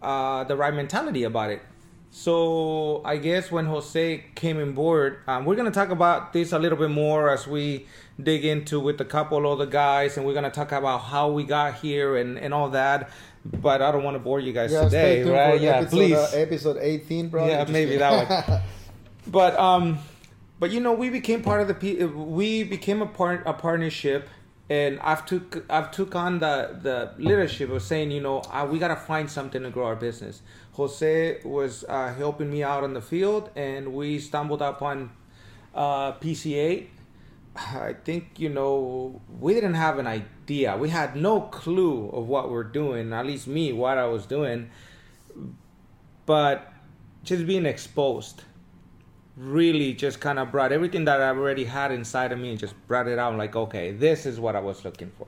uh, 0.00 0.44
the 0.44 0.56
right 0.56 0.72
mentality 0.72 1.24
about 1.24 1.50
it. 1.50 1.62
So 2.18 3.02
I 3.04 3.18
guess 3.18 3.52
when 3.52 3.66
Jose 3.66 4.24
came 4.34 4.58
on 4.58 4.72
board, 4.72 5.18
um, 5.26 5.44
we're 5.44 5.54
gonna 5.54 5.70
talk 5.70 5.90
about 5.90 6.32
this 6.32 6.52
a 6.52 6.58
little 6.58 6.78
bit 6.78 6.88
more 6.88 7.28
as 7.28 7.46
we 7.46 7.86
dig 8.20 8.46
into 8.46 8.80
with 8.80 8.98
a 9.02 9.04
couple 9.04 9.52
of 9.52 9.58
the 9.58 9.66
guys, 9.66 10.16
and 10.16 10.24
we're 10.24 10.32
gonna 10.32 10.50
talk 10.50 10.72
about 10.72 11.02
how 11.02 11.30
we 11.30 11.44
got 11.44 11.74
here 11.74 12.16
and, 12.16 12.38
and 12.38 12.54
all 12.54 12.70
that. 12.70 13.10
But 13.44 13.82
I 13.82 13.92
don't 13.92 14.02
want 14.02 14.14
to 14.14 14.18
bore 14.18 14.40
you 14.40 14.54
guys 14.54 14.72
Yeah, 14.72 14.84
today, 14.84 15.24
right? 15.24 15.60
Yeah, 15.60 15.76
episode, 15.76 15.90
please. 15.90 16.16
Uh, 16.16 16.30
episode 16.32 16.78
18, 16.80 17.28
bro. 17.28 17.46
Yeah, 17.46 17.66
maybe 17.68 17.98
that 17.98 18.48
one. 18.48 18.62
but 19.26 19.58
um, 19.58 19.98
but 20.58 20.70
you 20.70 20.80
know, 20.80 20.94
we 20.94 21.10
became 21.10 21.42
part 21.42 21.60
of 21.60 21.68
the 21.68 21.74
P- 21.74 22.02
we 22.02 22.64
became 22.64 23.02
a 23.02 23.06
part 23.06 23.42
a 23.44 23.52
partnership, 23.52 24.26
and 24.70 24.98
I've 25.00 25.26
took 25.26 25.66
I've 25.68 25.90
took 25.90 26.16
on 26.16 26.38
the 26.38 26.78
the 26.80 27.12
leadership 27.22 27.68
of 27.68 27.82
saying, 27.82 28.10
you 28.10 28.22
know, 28.22 28.38
uh, 28.50 28.66
we 28.68 28.78
gotta 28.78 28.96
find 28.96 29.30
something 29.30 29.62
to 29.62 29.68
grow 29.68 29.84
our 29.84 29.96
business. 29.96 30.40
Jose 30.76 31.40
was 31.42 31.84
uh, 31.88 32.12
helping 32.12 32.50
me 32.50 32.62
out 32.62 32.84
on 32.84 32.92
the 32.92 33.00
field, 33.00 33.50
and 33.56 33.94
we 33.94 34.18
stumbled 34.18 34.60
upon 34.60 35.10
uh, 35.74 36.12
PCA. 36.12 36.88
I 37.56 37.94
think 38.04 38.38
you 38.38 38.50
know 38.50 39.22
we 39.40 39.54
didn't 39.54 39.74
have 39.74 39.98
an 39.98 40.06
idea. 40.06 40.76
We 40.76 40.90
had 40.90 41.16
no 41.16 41.40
clue 41.40 42.10
of 42.10 42.28
what 42.28 42.50
we're 42.50 42.64
doing. 42.64 43.14
At 43.14 43.24
least 43.24 43.46
me, 43.46 43.72
what 43.72 43.96
I 43.96 44.06
was 44.06 44.26
doing. 44.26 44.68
But 46.26 46.70
just 47.24 47.46
being 47.46 47.64
exposed 47.64 48.42
really 49.36 49.92
just 49.92 50.20
kind 50.20 50.38
of 50.38 50.50
brought 50.50 50.72
everything 50.72 51.04
that 51.04 51.20
I 51.20 51.28
already 51.28 51.64
had 51.64 51.92
inside 51.92 52.32
of 52.32 52.38
me 52.38 52.50
and 52.50 52.58
just 52.58 52.74
brought 52.86 53.06
it 53.06 53.18
out 53.18 53.36
like, 53.36 53.54
okay, 53.54 53.92
this 53.92 54.24
is 54.24 54.40
what 54.40 54.56
I 54.56 54.60
was 54.60 54.84
looking 54.84 55.12
for. 55.16 55.26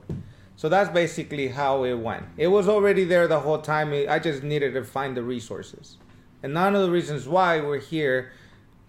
So 0.59 0.67
that's 0.67 0.89
basically 0.89 1.47
how 1.47 1.85
it 1.85 1.93
went. 1.93 2.25
It 2.35 2.47
was 2.47 2.67
already 2.67 3.05
there 3.05 3.29
the 3.29 3.39
whole 3.39 3.59
time. 3.59 3.93
I 3.93 4.19
just 4.19 4.43
needed 4.43 4.73
to 4.73 4.83
find 4.83 5.15
the 5.15 5.23
resources. 5.23 5.95
And 6.43 6.53
none 6.53 6.75
of 6.75 6.81
the 6.81 6.91
reasons 6.91 7.29
why 7.29 7.61
we're 7.61 7.79
here 7.79 8.33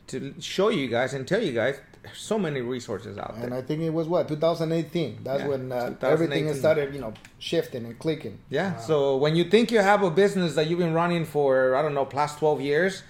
to 0.09 0.35
show 0.41 0.71
you 0.71 0.89
guys 0.89 1.15
and 1.15 1.29
tell 1.29 1.41
you 1.41 1.53
guys 1.53 1.81
there's 2.03 2.19
so 2.19 2.41
many 2.41 2.61
resources 2.61 3.17
out 3.19 3.35
And 3.35 3.39
there. 3.39 3.45
And 3.45 3.55
I 3.55 3.63
think 3.63 3.83
it 3.83 3.91
was 3.91 4.09
what 4.09 4.27
2018. 4.27 5.21
That's 5.23 5.43
Yeah, 5.43 5.47
when 5.47 5.71
uh, 5.71 5.91
2018. 5.91 6.13
everything 6.13 6.55
started, 6.55 6.93
you 6.93 7.01
know, 7.01 7.15
shifting 7.39 7.85
and 7.85 7.97
clicking. 8.01 8.41
Yeah. 8.49 8.77
So 8.79 9.17
when 9.17 9.37
you 9.37 9.45
think 9.45 9.71
you 9.71 9.79
have 9.79 10.03
a 10.03 10.11
business 10.11 10.57
that 10.57 10.67
you've 10.67 10.81
been 10.81 10.93
running 10.93 11.25
for, 11.25 11.77
I 11.77 11.83
don't 11.83 11.95
know, 11.95 12.05
past 12.05 12.41
12 12.41 12.61
years, 12.63 13.05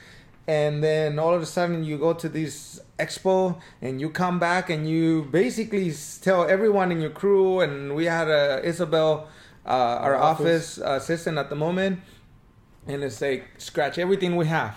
and 0.50 0.82
then 0.82 1.20
all 1.20 1.32
of 1.32 1.42
a 1.42 1.46
sudden 1.46 1.84
you 1.84 1.96
go 1.96 2.12
to 2.12 2.28
this 2.28 2.80
expo 2.98 3.60
and 3.80 4.00
you 4.00 4.10
come 4.10 4.40
back 4.40 4.68
and 4.68 4.88
you 4.88 5.28
basically 5.30 5.94
tell 6.22 6.42
everyone 6.48 6.90
in 6.90 7.00
your 7.00 7.14
crew, 7.22 7.60
and 7.60 7.94
we 7.94 8.06
had 8.06 8.28
uh, 8.28 8.60
Isabel, 8.64 9.28
uh, 9.64 10.04
our 10.06 10.16
office. 10.16 10.76
office 10.80 11.02
assistant 11.04 11.38
at 11.38 11.50
the 11.50 11.54
moment, 11.54 12.00
and 12.88 13.04
it's 13.04 13.20
like 13.20 13.44
scratch 13.58 13.96
everything 13.96 14.34
we 14.34 14.46
have. 14.46 14.74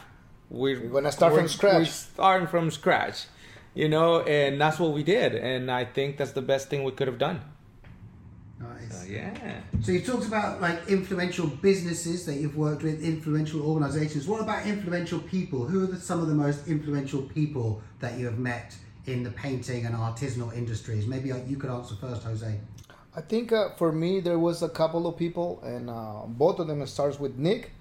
We're, 0.52 0.80
We're 0.80 0.90
gonna 0.90 1.12
start 1.12 1.34
from 1.34 1.48
scratch. 1.48 1.80
We're 1.80 1.86
starting 1.86 2.48
from 2.48 2.70
scratch, 2.70 3.26
you 3.74 3.90
know, 3.90 4.22
and 4.22 4.62
that's 4.62 4.78
what 4.78 4.92
we 4.94 5.02
did. 5.02 5.34
And 5.34 5.72
I 5.72 5.86
think 5.86 6.18
that's 6.18 6.34
the 6.34 6.44
best 6.44 6.70
thing 6.70 6.84
we 6.84 6.92
could 6.92 7.08
have 7.08 7.18
done. 7.18 7.42
Nice. 8.64 9.04
So, 9.04 9.12
yeah. 9.12 9.62
So 9.82 9.92
you 9.92 10.02
talked 10.02 10.28
about 10.28 10.62
like 10.62 10.88
influential 10.88 11.48
businesses 11.48 12.26
that 12.26 12.36
you've 12.36 12.56
worked 12.56 12.84
with, 12.84 13.04
influential 13.04 13.62
organisations. 13.62 14.28
What 14.28 14.42
about 14.42 14.66
influential 14.66 15.20
people? 15.20 15.66
Who 15.66 15.84
are 15.84 15.88
the, 15.88 16.00
some 16.00 16.22
of 16.22 16.28
the 16.28 16.36
most 16.36 16.68
influential 16.68 17.22
people 17.22 17.82
that 18.00 18.18
you 18.18 18.26
have 18.26 18.40
met 18.40 18.76
in 19.06 19.24
the 19.24 19.32
painting 19.32 19.86
and 19.86 19.96
artisanal 19.96 20.56
industries? 20.56 21.06
Maybe 21.08 21.32
uh, 21.32 21.38
you 21.48 21.58
could 21.58 21.70
answer 21.70 21.96
first, 21.96 22.24
Jose. 22.24 22.60
I 23.16 23.22
think 23.22 23.52
uh, 23.52 23.70
for 23.72 23.92
me 23.92 24.22
there 24.22 24.40
was 24.40 24.64
a 24.64 24.70
couple 24.70 25.06
of 25.08 25.18
people, 25.18 25.62
and 25.64 25.90
uh, 25.90 26.22
both 26.26 26.60
of 26.60 26.68
them 26.68 26.86
starts 26.88 27.20
with 27.20 27.38
Nick. 27.38 27.72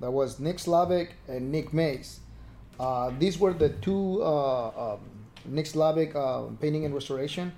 That 0.00 0.10
was 0.10 0.38
Nick 0.38 0.58
Slavik 0.58 1.10
and 1.26 1.50
Nick 1.50 1.72
Mays. 1.72 2.20
Uh, 2.78 3.10
these 3.18 3.38
were 3.38 3.54
the 3.54 3.70
two 3.70 4.22
uh, 4.22 4.94
um, 4.94 5.00
Nick 5.46 5.66
Slavik 5.66 6.14
uh, 6.14 6.52
painting 6.60 6.84
and 6.84 6.94
restoration 6.94 7.52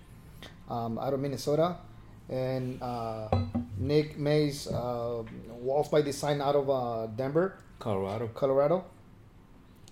um, 0.70 0.98
out 0.98 1.12
of 1.12 1.20
Minnesota, 1.20 1.76
and 2.28 2.82
uh, 2.82 3.28
Nick 3.78 4.18
Mays 4.18 4.66
uh, 4.66 5.22
Walls 5.50 5.88
by 5.88 6.02
Design 6.02 6.40
out 6.40 6.56
of 6.56 6.68
uh, 6.68 7.06
Denver. 7.06 7.58
Colorado. 7.78 8.28
Colorado. 8.28 8.84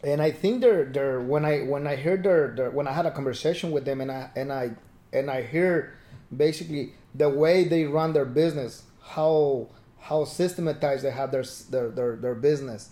And 0.02 0.21
I 0.21 0.31
think 0.31 0.61
they're 0.61 0.85
they're 0.85 1.21
when 1.21 1.45
I 1.45 1.61
when 1.61 1.87
I 1.87 1.97
heard 1.97 2.23
their, 2.23 2.55
their 2.55 2.71
when 2.71 2.87
I 2.87 2.93
had 2.93 3.07
a 3.07 3.11
conversation 3.11 3.71
with 3.71 3.85
them 3.85 4.00
and 4.00 4.12
I 4.12 4.31
and 4.37 4.52
I 4.52 4.73
and 5.12 5.31
I 5.31 5.43
hear 5.43 5.95
basically 6.35 6.93
the 7.14 7.28
way 7.28 7.64
they 7.64 7.85
run 7.85 8.12
their 8.12 8.26
business, 8.26 8.85
how 9.00 9.69
how 9.99 10.25
systematized 10.25 11.02
they 11.02 11.11
have 11.11 11.33
their 11.33 11.45
their 11.71 11.90
their, 11.90 12.16
their 12.16 12.35
business. 12.35 12.90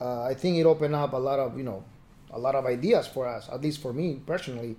Uh, 0.00 0.22
I 0.22 0.34
think 0.34 0.56
it 0.56 0.64
opened 0.64 0.94
up 0.94 1.12
a 1.12 1.18
lot 1.18 1.38
of 1.38 1.58
you 1.58 1.64
know 1.64 1.84
a 2.30 2.38
lot 2.38 2.54
of 2.54 2.64
ideas 2.64 3.06
for 3.06 3.28
us, 3.28 3.48
at 3.52 3.60
least 3.60 3.82
for 3.82 3.92
me 3.92 4.20
personally. 4.24 4.76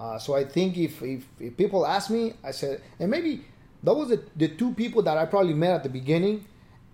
Uh, 0.00 0.18
so 0.18 0.34
I 0.34 0.44
think 0.44 0.78
if, 0.78 1.02
if 1.02 1.26
if 1.38 1.56
people 1.58 1.86
ask 1.86 2.10
me, 2.10 2.32
I 2.42 2.52
said, 2.52 2.80
and 2.98 3.10
maybe 3.10 3.44
that 3.82 3.94
was 3.94 4.08
the, 4.08 4.22
the 4.34 4.48
two 4.48 4.72
people 4.72 5.02
that 5.02 5.18
I 5.18 5.26
probably 5.26 5.52
met 5.54 5.72
at 5.72 5.82
the 5.82 5.90
beginning. 5.90 6.46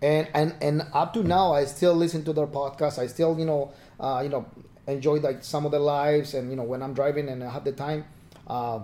And 0.03 0.29
and 0.35 0.55
and 0.61 0.83
up 0.93 1.15
to 1.15 1.23
now 1.23 1.55
i 1.55 1.65
still 1.65 1.95
listen 1.95 2.23
to 2.25 2.33
their 2.35 2.47
podcast. 2.47 2.99
I 2.99 3.07
still 3.07 3.39
you 3.39 3.47
know 3.47 3.73
uh, 3.99 4.21
you 4.23 4.29
know 4.29 4.45
enjoy 4.87 5.17
like 5.21 5.43
some 5.43 5.65
of 5.65 5.73
the 5.73 5.79
lives 5.79 6.35
and 6.35 6.51
you 6.51 6.57
know 6.57 6.63
when 6.63 6.83
i'm 6.83 6.95
driving 6.95 7.29
and 7.29 7.43
i 7.43 7.51
have 7.51 7.65
the 7.65 7.73
time 7.73 8.05
uh, 8.47 8.79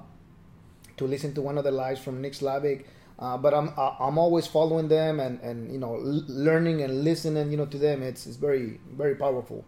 to 0.97 1.05
listen 1.07 1.35
to 1.35 1.43
one 1.43 1.59
of 1.59 1.65
the 1.65 1.71
lives 1.71 2.01
from 2.01 2.21
nick 2.21 2.33
slavik 2.33 2.85
uh, 3.19 3.37
but 3.37 3.55
i'm 3.55 3.73
i'm 3.79 4.19
always 4.19 4.47
following 4.47 4.89
them 4.89 5.21
and 5.21 5.41
and 5.41 5.73
you 5.73 5.79
know 5.79 5.99
learning 6.03 6.83
and 6.83 7.05
listening 7.05 7.51
you 7.51 7.57
know 7.57 7.67
to 7.67 7.79
them. 7.79 8.03
It's 8.03 8.27
it's 8.27 8.37
very 8.37 8.81
very 8.97 9.15
powerful 9.15 9.65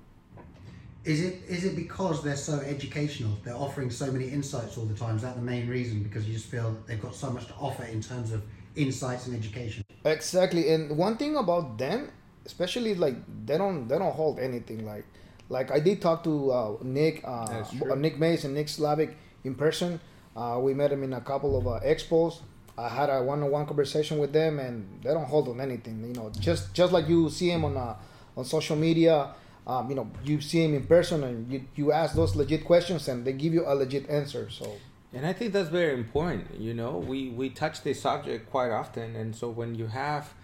Is 1.04 1.20
it 1.22 1.42
is 1.48 1.64
it 1.64 1.76
because 1.76 2.22
they're 2.24 2.36
so 2.36 2.60
educational? 2.60 3.32
They're 3.44 3.54
offering 3.56 3.90
so 3.90 4.10
many 4.10 4.28
insights 4.28 4.78
all 4.78 4.86
the 4.86 4.94
time. 4.94 5.16
Is 5.16 5.22
that 5.22 5.36
the 5.36 5.42
main 5.42 5.68
reason? 5.68 6.02
Because 6.02 6.26
you 6.26 6.32
just 6.32 6.46
feel 6.46 6.74
they've 6.86 7.00
got 7.00 7.14
so 7.14 7.30
much 7.30 7.46
to 7.48 7.54
offer 7.54 7.84
in 7.84 8.00
terms 8.00 8.32
of 8.32 8.42
insights 8.74 9.26
and 9.26 9.36
education. 9.36 9.84
Exactly, 10.04 10.70
and 10.72 10.96
one 10.96 11.16
thing 11.18 11.36
about 11.36 11.76
them, 11.78 12.10
especially 12.46 12.94
like 12.94 13.16
they 13.44 13.58
don't 13.58 13.86
they 13.86 13.98
don't 13.98 14.14
hold 14.14 14.38
anything 14.38 14.86
like 14.86 15.04
like 15.50 15.70
I 15.70 15.78
did 15.78 16.00
talk 16.00 16.24
to 16.24 16.50
uh, 16.50 16.76
Nick 16.82 17.20
uh, 17.22 17.46
That's 17.46 17.70
B- 17.70 17.78
true. 17.80 17.92
uh, 17.92 17.96
Nick 17.96 18.18
Mays 18.18 18.44
and 18.46 18.54
Nick 18.54 18.68
Slavik 18.68 19.12
in 19.44 19.54
person. 19.54 20.00
Uh, 20.34 20.58
we 20.60 20.72
met 20.72 20.90
him 20.90 21.02
in 21.04 21.12
a 21.12 21.20
couple 21.20 21.56
of 21.58 21.66
uh, 21.66 21.80
expos. 21.84 22.40
I 22.76 22.88
had 22.88 23.08
a 23.08 23.22
one-on-one 23.22 23.66
conversation 23.66 24.18
with 24.18 24.32
them, 24.32 24.58
and 24.58 25.00
they 25.04 25.12
don't 25.12 25.26
hold 25.26 25.48
on 25.48 25.60
anything. 25.60 26.02
You 26.02 26.14
know, 26.14 26.30
just 26.40 26.72
just 26.72 26.92
like 26.92 27.08
you 27.08 27.28
see 27.28 27.50
them 27.50 27.64
on 27.66 27.76
uh, 27.76 27.94
on 28.38 28.44
social 28.46 28.74
media. 28.76 29.34
Um, 29.66 29.88
you 29.88 29.96
know, 29.96 30.10
you 30.22 30.40
see 30.40 30.62
him 30.64 30.74
in 30.74 30.84
person, 30.84 31.24
and 31.24 31.50
you 31.50 31.64
you 31.74 31.92
ask 31.92 32.14
those 32.14 32.36
legit 32.36 32.64
questions, 32.64 33.08
and 33.08 33.24
they 33.24 33.32
give 33.32 33.54
you 33.54 33.64
a 33.66 33.74
legit 33.74 34.08
answer. 34.10 34.50
So 34.50 34.76
And 35.12 35.24
I 35.24 35.32
think 35.32 35.52
that's 35.52 35.70
very 35.70 35.94
important. 35.94 36.60
You 36.60 36.74
know, 36.74 36.98
we 36.98 37.30
we 37.30 37.48
touch 37.50 37.82
this 37.82 38.02
subject 38.02 38.50
quite 38.50 38.70
often, 38.70 39.16
and 39.16 39.34
so 39.34 39.48
when 39.48 39.74
you 39.74 39.86
have 39.86 40.34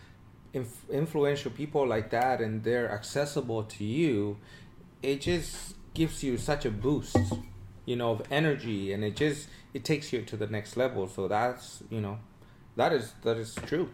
inf- 0.53 0.89
influential 0.91 1.51
people 1.51 1.87
like 1.87 2.11
that 2.11 2.41
and 2.41 2.65
they're 2.65 2.91
accessible 2.91 3.65
to 3.65 3.85
you, 3.85 4.39
it 5.03 5.21
just 5.21 5.75
gives 5.93 6.23
you 6.23 6.39
such 6.39 6.65
a 6.65 6.71
boost, 6.71 7.17
you 7.85 7.97
know, 7.97 8.13
of 8.13 8.23
energy, 8.31 8.93
and 8.93 9.05
it 9.05 9.17
just 9.17 9.49
it 9.75 9.85
takes 9.85 10.13
you 10.13 10.23
to 10.23 10.37
the 10.37 10.47
next 10.47 10.77
level. 10.77 11.09
So 11.09 11.29
that's 11.29 11.83
you 11.91 12.01
know, 12.01 12.19
that 12.77 12.93
is 12.93 13.13
that 13.23 13.37
is 13.37 13.55
true, 13.67 13.91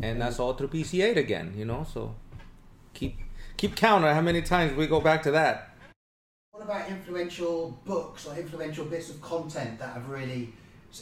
and 0.00 0.20
that's 0.20 0.38
all 0.38 0.54
through 0.54 0.68
PCA 0.68 1.16
again. 1.16 1.52
You 1.56 1.64
know, 1.64 1.86
so 1.92 2.14
keep 2.94 3.18
keep 3.56 3.76
count 3.76 4.04
on 4.04 4.14
how 4.14 4.20
many 4.20 4.42
times 4.42 4.76
we 4.76 4.86
go 4.86 5.00
back 5.00 5.22
to 5.24 5.30
that. 5.32 5.70
What 6.52 6.64
about 6.64 6.88
influential 6.88 7.78
books 7.84 8.26
or 8.26 8.36
influential 8.36 8.84
bits 8.84 9.10
of 9.10 9.20
content 9.20 9.78
that 9.78 9.92
have 9.94 10.08
really 10.08 10.52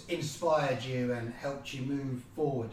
inspired 0.08 0.82
you 0.82 1.12
and 1.12 1.32
helped 1.34 1.72
you 1.72 1.82
move 1.82 2.22
forward? 2.34 2.70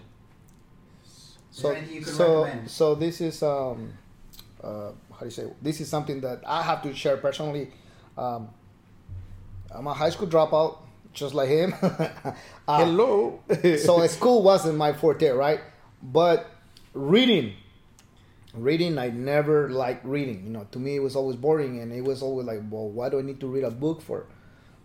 Is 1.04 1.38
so 1.52 1.74
there 1.74 1.84
you 1.84 2.02
can 2.02 2.14
so 2.14 2.44
recommend? 2.44 2.72
so 2.72 2.96
this 2.96 3.22
is 3.22 3.44
um 3.44 3.94
uh 4.64 4.92
how 5.12 5.20
do 5.20 5.26
you 5.26 5.32
say 5.32 5.46
this 5.62 5.82
is 5.82 5.90
something 5.90 6.22
that 6.22 6.42
I 6.46 6.64
have 6.64 6.82
to 6.84 6.96
share 6.96 7.18
personally. 7.18 7.72
Um, 8.18 8.50
I'm 9.70 9.88
a 9.88 9.94
high 9.94 10.10
school 10.10 10.28
dropout, 10.28 10.80
just 11.14 11.34
like 11.34 11.50
him. 11.50 11.74
Uh, 12.68 12.86
Hello. 12.86 13.42
so 13.84 14.06
school 14.08 14.44
wasn't 14.44 14.78
my 14.78 14.94
forte, 14.94 15.28
right? 15.30 15.60
But 16.02 16.50
reading, 16.94 17.54
reading, 18.54 18.98
I 18.98 19.10
never 19.10 19.70
liked 19.70 20.06
reading. 20.06 20.44
You 20.46 20.50
know, 20.52 20.68
to 20.72 20.80
me 20.80 20.96
it 20.96 21.00
was 21.04 21.16
always 21.16 21.36
boring, 21.38 21.80
and 21.80 21.92
it 21.94 22.04
was 22.04 22.22
always 22.22 22.46
like, 22.48 22.62
well, 22.70 22.90
why 22.90 23.10
do 23.10 23.20
I 23.20 23.22
need 23.22 23.40
to 23.40 23.48
read 23.48 23.64
a 23.64 23.72
book 23.72 24.02
for? 24.02 24.26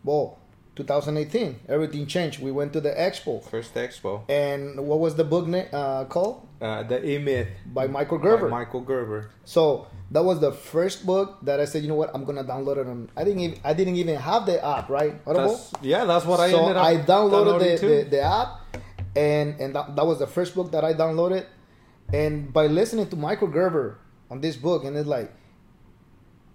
Well, 0.05 0.39
2018, 0.77 1.61
everything 1.69 2.07
changed. 2.07 2.41
We 2.41 2.53
went 2.53 2.73
to 2.75 2.81
the 2.81 2.91
expo, 2.91 3.43
First 3.43 3.75
expo. 3.75 4.29
and 4.29 4.87
what 4.87 4.99
was 5.01 5.15
the 5.17 5.25
book 5.25 5.47
na- 5.47 5.71
uh, 5.73 6.05
called? 6.05 6.47
Uh, 6.61 6.83
the 6.83 7.05
E 7.07 7.19
Myth 7.19 7.49
By 7.67 7.87
Michael 7.87 8.19
Gerber. 8.19 8.49
by 8.49 8.65
Michael 8.65 8.81
Gerber. 8.83 9.31
So 9.45 9.87
that 10.11 10.23
was 10.23 10.39
the 10.41 10.53
first 10.53 11.05
book 11.07 11.39
that 11.43 11.61
I 11.61 11.65
said, 11.65 11.83
you 11.83 11.89
know 11.89 11.95
what, 11.95 12.11
I'm 12.15 12.25
gonna 12.25 12.45
download 12.45 12.77
it. 12.79 12.87
On, 12.87 13.09
I 13.17 13.25
didn't 13.25 13.41
even 13.41 13.59
I 13.65 13.73
didn't 13.73 13.97
even 13.97 14.17
have 14.17 14.45
the 14.47 14.65
app, 14.65 14.89
right? 14.91 15.15
Audible. 15.27 15.49
That's, 15.57 15.73
yeah, 15.83 16.05
that's 16.05 16.25
what 16.27 16.41
I 16.41 16.51
so 16.51 16.65
I 16.77 16.97
downloaded 16.99 17.81
the, 17.81 17.87
the, 17.87 18.03
the 18.11 18.21
app, 18.21 18.61
and 19.17 19.59
and 19.61 19.75
that, 19.75 19.97
that 19.97 20.07
was 20.07 20.19
the 20.19 20.27
first 20.27 20.55
book 20.55 20.73
that 20.73 20.85
I 20.85 20.93
downloaded. 20.93 21.47
And 22.13 22.53
by 22.53 22.67
listening 22.69 23.09
to 23.09 23.17
Michael 23.17 23.49
Gerber 23.49 23.99
on 24.31 24.41
this 24.41 24.57
book, 24.57 24.85
and 24.85 24.97
it's 24.97 25.09
like 25.09 25.33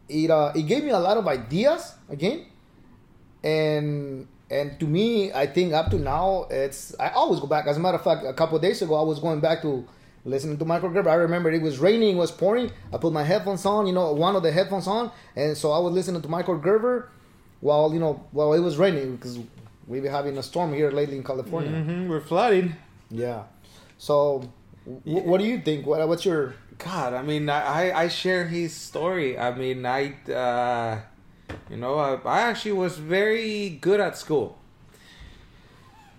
it 0.09 0.29
uh, 0.31 0.51
it 0.55 0.63
gave 0.63 0.83
me 0.83 0.91
a 0.91 0.99
lot 0.99 1.17
of 1.17 1.27
ideas 1.27 1.93
again, 2.09 2.45
and 3.43 4.27
and 4.49 4.79
to 4.79 4.85
me, 4.85 5.31
I 5.31 5.47
think 5.47 5.73
up 5.73 5.89
to 5.91 5.97
now, 5.97 6.47
it's 6.49 6.95
I 6.99 7.09
always 7.09 7.39
go 7.39 7.47
back. 7.47 7.67
As 7.67 7.77
a 7.77 7.79
matter 7.79 7.97
of 7.97 8.03
fact, 8.03 8.25
a 8.25 8.33
couple 8.33 8.55
of 8.55 8.61
days 8.61 8.81
ago, 8.81 8.95
I 8.95 9.03
was 9.03 9.19
going 9.19 9.39
back 9.39 9.61
to 9.63 9.85
listening 10.25 10.57
to 10.57 10.65
Michael 10.65 10.89
Gerber. 10.89 11.09
I 11.09 11.15
remember 11.15 11.49
it 11.51 11.61
was 11.61 11.79
raining, 11.79 12.15
it 12.15 12.19
was 12.19 12.31
pouring. 12.31 12.71
I 12.93 12.97
put 12.97 13.11
my 13.13 13.23
headphones 13.23 13.65
on, 13.65 13.87
you 13.87 13.93
know, 13.93 14.11
one 14.13 14.35
of 14.35 14.43
the 14.43 14.51
headphones 14.51 14.87
on, 14.87 15.11
and 15.35 15.57
so 15.57 15.71
I 15.71 15.79
was 15.79 15.93
listening 15.93 16.21
to 16.21 16.27
Michael 16.29 16.57
Gerber 16.57 17.09
while 17.59 17.93
you 17.93 17.99
know 17.99 18.25
while 18.31 18.53
it 18.53 18.59
was 18.59 18.77
raining 18.77 19.15
because 19.15 19.39
we've 19.87 20.03
been 20.03 20.11
having 20.11 20.37
a 20.37 20.43
storm 20.43 20.73
here 20.73 20.91
lately 20.91 21.15
in 21.17 21.23
California. 21.23 21.71
Mhm, 21.71 22.07
We're 22.09 22.21
flooding. 22.21 22.75
Yeah. 23.09 23.43
So, 23.97 24.49
w- 24.85 25.23
what 25.29 25.39
do 25.39 25.45
you 25.45 25.59
think? 25.59 25.85
What, 25.85 26.07
what's 26.07 26.25
your 26.25 26.53
God, 26.77 27.13
I 27.13 27.21
mean, 27.21 27.47
I, 27.49 27.91
I- 27.91 28.07
share 28.07 28.45
his 28.47 28.73
story. 28.73 29.37
I 29.37 29.53
mean, 29.53 29.85
I, 29.85 30.13
uh, 30.31 30.99
you 31.69 31.77
know, 31.77 31.97
I, 31.99 32.15
I 32.25 32.41
actually 32.41 32.73
was 32.73 32.97
very 32.97 33.69
good 33.69 33.99
at 33.99 34.17
school. 34.17 34.57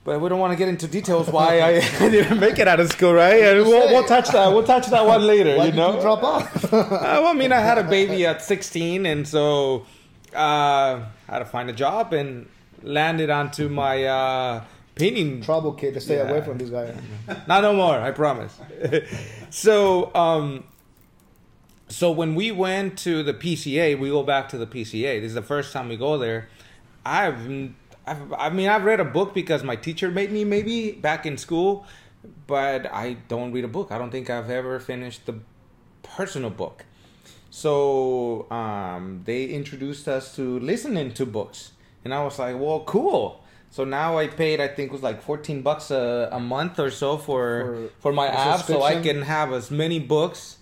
But 0.04 0.20
we 0.20 0.28
don't 0.28 0.40
want 0.40 0.52
to 0.52 0.56
get 0.56 0.68
into 0.68 0.88
details 0.88 1.28
why 1.28 1.60
I, 1.60 1.80
didn't 2.10 2.40
make 2.40 2.58
it 2.58 2.66
out 2.66 2.80
of 2.80 2.90
school, 2.90 3.12
right? 3.12 3.40
And 3.42 3.60
we'll, 3.66 3.88
we'll 3.88 4.04
touch 4.04 4.28
that. 4.30 4.52
We'll 4.52 4.64
touch 4.64 4.86
that 4.88 5.04
one 5.06 5.24
later. 5.26 5.56
you 5.64 5.72
know, 5.72 5.94
you 5.96 6.00
drop 6.00 6.22
off? 6.22 6.72
Uh, 6.72 7.18
well, 7.22 7.26
I 7.28 7.32
mean, 7.34 7.52
I 7.52 7.60
had 7.60 7.78
a 7.78 7.84
baby 7.84 8.24
at 8.26 8.40
16, 8.42 9.04
and 9.06 9.26
so 9.28 9.86
uh, 10.34 10.38
I 10.38 11.06
had 11.28 11.38
to 11.40 11.44
find 11.44 11.68
a 11.70 11.72
job 11.72 12.12
and 12.12 12.48
landed 12.82 13.30
onto 13.30 13.68
my 13.68 14.04
uh, 14.04 14.64
painting 14.94 15.40
Trouble 15.42 15.72
kid 15.72 15.94
to 15.94 16.00
stay 16.00 16.16
Yeah. 16.16 16.28
away 16.30 16.42
from 16.42 16.58
this 16.58 16.70
guy. 16.70 16.94
not 17.46 17.62
no 17.62 17.72
more, 17.74 17.98
I 17.98 18.10
promise. 18.10 18.58
so, 19.50 20.14
um, 20.14 20.64
so 21.88 22.10
when 22.10 22.34
we 22.34 22.50
went 22.52 22.98
to 23.00 23.22
the 23.22 23.34
PCA, 23.34 23.98
we 23.98 24.08
go 24.10 24.22
back 24.22 24.48
to 24.50 24.58
the 24.58 24.66
PCA. 24.66 25.20
This 25.20 25.28
is 25.30 25.34
the 25.34 25.42
first 25.42 25.72
time 25.72 25.88
we 25.88 25.96
go 25.96 26.18
there. 26.18 26.48
I've, 27.04 27.70
I've, 28.06 28.32
I 28.34 28.50
mean, 28.50 28.68
I've 28.68 28.84
read 28.84 29.00
a 29.00 29.04
book 29.04 29.34
because 29.34 29.62
my 29.62 29.76
teacher 29.76 30.10
made 30.10 30.30
me 30.32 30.44
maybe 30.44 30.92
back 30.92 31.26
in 31.26 31.36
school, 31.36 31.86
but 32.46 32.86
I 32.92 33.14
don't 33.28 33.52
read 33.52 33.64
a 33.64 33.68
book. 33.68 33.90
I 33.90 33.98
don't 33.98 34.10
think 34.10 34.30
I've 34.30 34.50
ever 34.50 34.78
finished 34.80 35.26
the 35.26 35.34
personal 36.02 36.50
book. 36.50 36.84
So 37.50 38.50
um, 38.50 39.22
they 39.24 39.44
introduced 39.46 40.08
us 40.08 40.34
to 40.36 40.58
listening 40.60 41.12
to 41.14 41.26
books, 41.26 41.72
and 42.04 42.14
I 42.14 42.24
was 42.24 42.38
like, 42.38 42.58
"Well, 42.58 42.80
cool." 42.86 43.41
So 43.72 43.84
now 43.84 44.18
I 44.18 44.26
paid, 44.28 44.60
I 44.60 44.68
think 44.68 44.90
it 44.90 44.92
was 44.92 45.02
like 45.02 45.22
fourteen 45.22 45.62
bucks 45.62 45.90
a, 45.90 46.28
a 46.30 46.38
month 46.38 46.78
or 46.78 46.90
so 46.90 47.16
for 47.16 47.88
For 48.00 48.10
for, 48.10 48.12
my 48.12 48.28
app, 48.28 48.60
so 48.60 48.82
I 48.82 49.00
can 49.00 49.22
have 49.22 49.52
as 49.52 49.70
many 49.70 49.98
books 49.98 50.58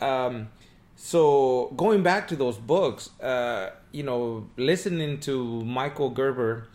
Um, 0.00 0.48
so 0.96 1.72
going 1.76 2.02
back 2.02 2.28
to 2.28 2.36
those 2.36 2.56
books, 2.56 3.10
uh, 3.20 3.70
you 3.92 4.02
know, 4.02 4.48
listening 4.56 5.20
to 5.20 5.34
Michael 5.64 6.10
Gerber 6.10 6.68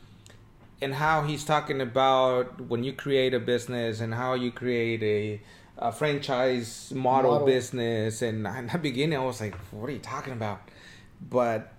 and 0.81 0.93
how 0.93 1.23
he's 1.23 1.43
talking 1.43 1.81
about 1.81 2.61
when 2.69 2.83
you 2.83 2.93
create 2.93 3.33
a 3.33 3.39
business 3.39 4.01
and 4.01 4.13
how 4.13 4.33
you 4.35 4.51
create 4.51 5.01
a, 5.03 5.41
a 5.77 5.91
franchise 5.91 6.91
model, 6.95 7.31
Model. 7.31 7.47
business. 7.47 8.21
And 8.21 8.45
in 8.59 8.67
the 8.67 8.77
beginning, 8.77 9.17
I 9.17 9.25
was 9.25 9.41
like, 9.41 9.55
"What 9.71 9.89
are 9.89 9.93
you 9.93 9.99
talking 9.99 10.33
about?" 10.33 10.61
But 11.37 11.73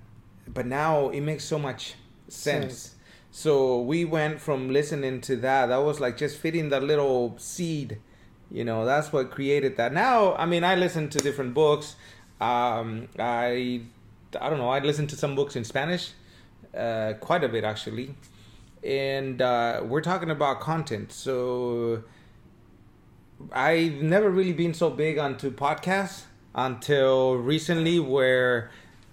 but 0.48 0.66
now 0.66 1.10
it 1.10 1.20
makes 1.20 1.44
so 1.44 1.58
much 1.58 1.94
sense. 2.28 2.74
Sense. 2.74 2.94
So 3.34 3.80
we 3.80 4.04
went 4.04 4.42
from 4.42 4.68
listening 4.68 5.22
to 5.22 5.36
that. 5.36 5.66
That 5.66 5.78
was 5.78 6.00
like 6.00 6.18
just 6.18 6.36
fitting 6.36 6.68
that 6.68 6.82
little 6.82 7.34
seed. 7.38 7.98
You 8.50 8.62
know, 8.62 8.84
that's 8.84 9.10
what 9.10 9.30
created 9.30 9.78
that. 9.78 9.94
Now, 9.94 10.34
I 10.34 10.44
mean, 10.44 10.64
I 10.64 10.74
listen 10.74 11.08
to 11.08 11.18
different 11.18 11.54
books. 11.54 11.96
Um, 12.42 13.08
I 13.18 13.80
I 14.38 14.50
don't 14.50 14.58
know. 14.58 14.68
I 14.68 14.80
listen 14.80 15.06
to 15.06 15.16
some 15.16 15.34
books 15.34 15.56
in 15.56 15.64
Spanish, 15.64 16.10
uh, 16.76 17.14
quite 17.20 17.42
a 17.42 17.48
bit 17.48 17.64
actually, 17.64 18.14
and 18.84 19.40
uh, 19.40 19.80
we're 19.82 20.02
talking 20.02 20.30
about 20.30 20.60
content. 20.60 21.10
So 21.10 22.04
I've 23.50 24.02
never 24.02 24.28
really 24.28 24.52
been 24.52 24.74
so 24.74 24.90
big 24.90 25.16
onto 25.16 25.50
podcasts 25.50 26.24
until 26.54 27.36
recently, 27.36 27.98
where 27.98 28.70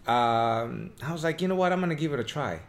um, 0.07 0.91
I 1.01 1.13
was 1.13 1.23
like, 1.23 1.41
you 1.41 1.47
know 1.47 1.55
what, 1.55 1.71
I'm 1.71 1.79
gonna 1.79 1.95
give 1.95 2.11
it 2.11 2.19
a 2.19 2.25
try. 2.25 2.59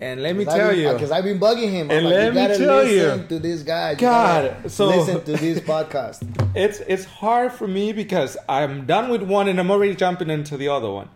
And 0.00 0.22
let 0.22 0.36
me 0.36 0.44
tell 0.44 0.74
you, 0.76 0.92
because 0.92 1.10
I've 1.10 1.24
been 1.24 1.40
bugging 1.40 1.70
him. 1.70 1.90
And 1.90 1.98
I'm 1.98 2.04
like, 2.04 2.34
let 2.34 2.34
me 2.34 2.56
tell 2.56 2.76
listen 2.84 3.20
you. 3.22 3.26
to 3.26 3.38
this 3.40 3.62
guy. 3.62 3.92
You 3.92 3.96
God, 3.96 4.70
so- 4.70 4.86
listen 4.86 5.24
to 5.24 5.32
this 5.32 5.58
podcast. 5.60 6.22
it's 6.54 6.78
it's 6.80 7.04
hard 7.04 7.52
for 7.52 7.66
me 7.66 7.92
because 7.92 8.36
I'm 8.48 8.86
done 8.86 9.10
with 9.10 9.22
one 9.22 9.48
and 9.48 9.58
I'm 9.58 9.70
already 9.70 9.96
jumping 9.96 10.30
into 10.30 10.56
the 10.56 10.68
other 10.68 10.88
one. 10.90 11.08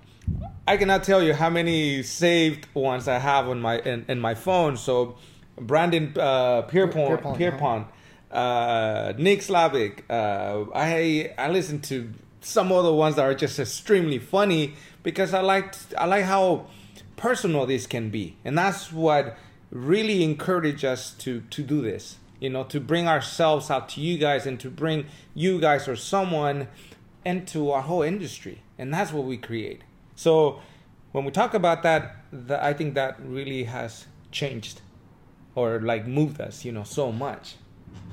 I 0.67 0.77
cannot 0.77 1.05
tell 1.05 1.23
you 1.23 1.33
how 1.33 1.51
many 1.51 2.03
saved 2.03 2.67
ones 2.75 3.07
I 3.07 3.19
have 3.19 3.49
on 3.49 3.61
my 3.61 3.79
in, 3.79 4.05
in 4.09 4.21
my 4.21 4.35
phone. 4.35 4.77
So 4.77 5.17
Brandon 5.57 6.13
uh, 6.19 6.63
Pierpont, 6.63 7.09
Pierpont, 7.09 7.39
Pierpont, 7.39 7.87
uh, 8.33 9.13
Nick 9.17 9.41
Slavik. 9.41 10.03
Uh, 10.11 10.71
I 10.75 11.33
I 11.39 11.51
listen 11.51 11.81
to 11.83 12.13
some 12.41 12.73
other 12.73 12.93
ones 12.93 13.15
that 13.15 13.23
are 13.23 13.35
just 13.35 13.61
extremely 13.61 14.19
funny 14.19 14.75
because 15.05 15.35
I 15.35 15.41
like 15.41 15.75
I 15.97 16.07
like 16.07 16.25
how 16.25 16.67
personal 17.23 17.65
this 17.67 17.87
can 17.87 18.11
be, 18.11 18.37
and 18.45 18.59
that's 18.59 18.93
what 18.93 19.39
really 19.71 20.25
encouraged 20.25 20.85
us 20.85 21.13
to 21.15 21.41
to 21.51 21.63
do 21.63 21.81
this. 21.81 22.19
You 22.41 22.51
know, 22.51 22.65
to 22.65 22.81
bring 22.81 23.07
ourselves 23.07 23.71
out 23.71 23.89
to 23.91 24.01
you 24.01 24.19
guys 24.19 24.47
and 24.47 24.59
to 24.61 24.69
bring 24.69 25.07
you 25.33 25.61
guys 25.61 25.87
or 25.87 25.95
someone 25.95 26.67
into 27.25 27.71
our 27.71 27.83
whole 27.83 28.03
industry, 28.03 28.63
and 28.77 28.93
that's 28.93 29.13
what 29.13 29.25
we 29.25 29.37
create. 29.37 29.83
So 30.17 30.61
when 31.13 31.25
we 31.25 31.31
talk 31.31 31.55
about 31.55 31.85
that, 31.85 32.17
the, 32.33 32.63
I 32.63 32.75
think 32.75 32.95
that 32.95 33.21
really 33.25 33.65
has 33.65 34.07
changed 34.33 34.81
or 35.55 35.81
like 35.81 36.07
moved 36.07 36.41
us, 36.41 36.65
you 36.65 36.73
know, 36.73 36.83
so 36.83 37.13
much. 37.13 37.55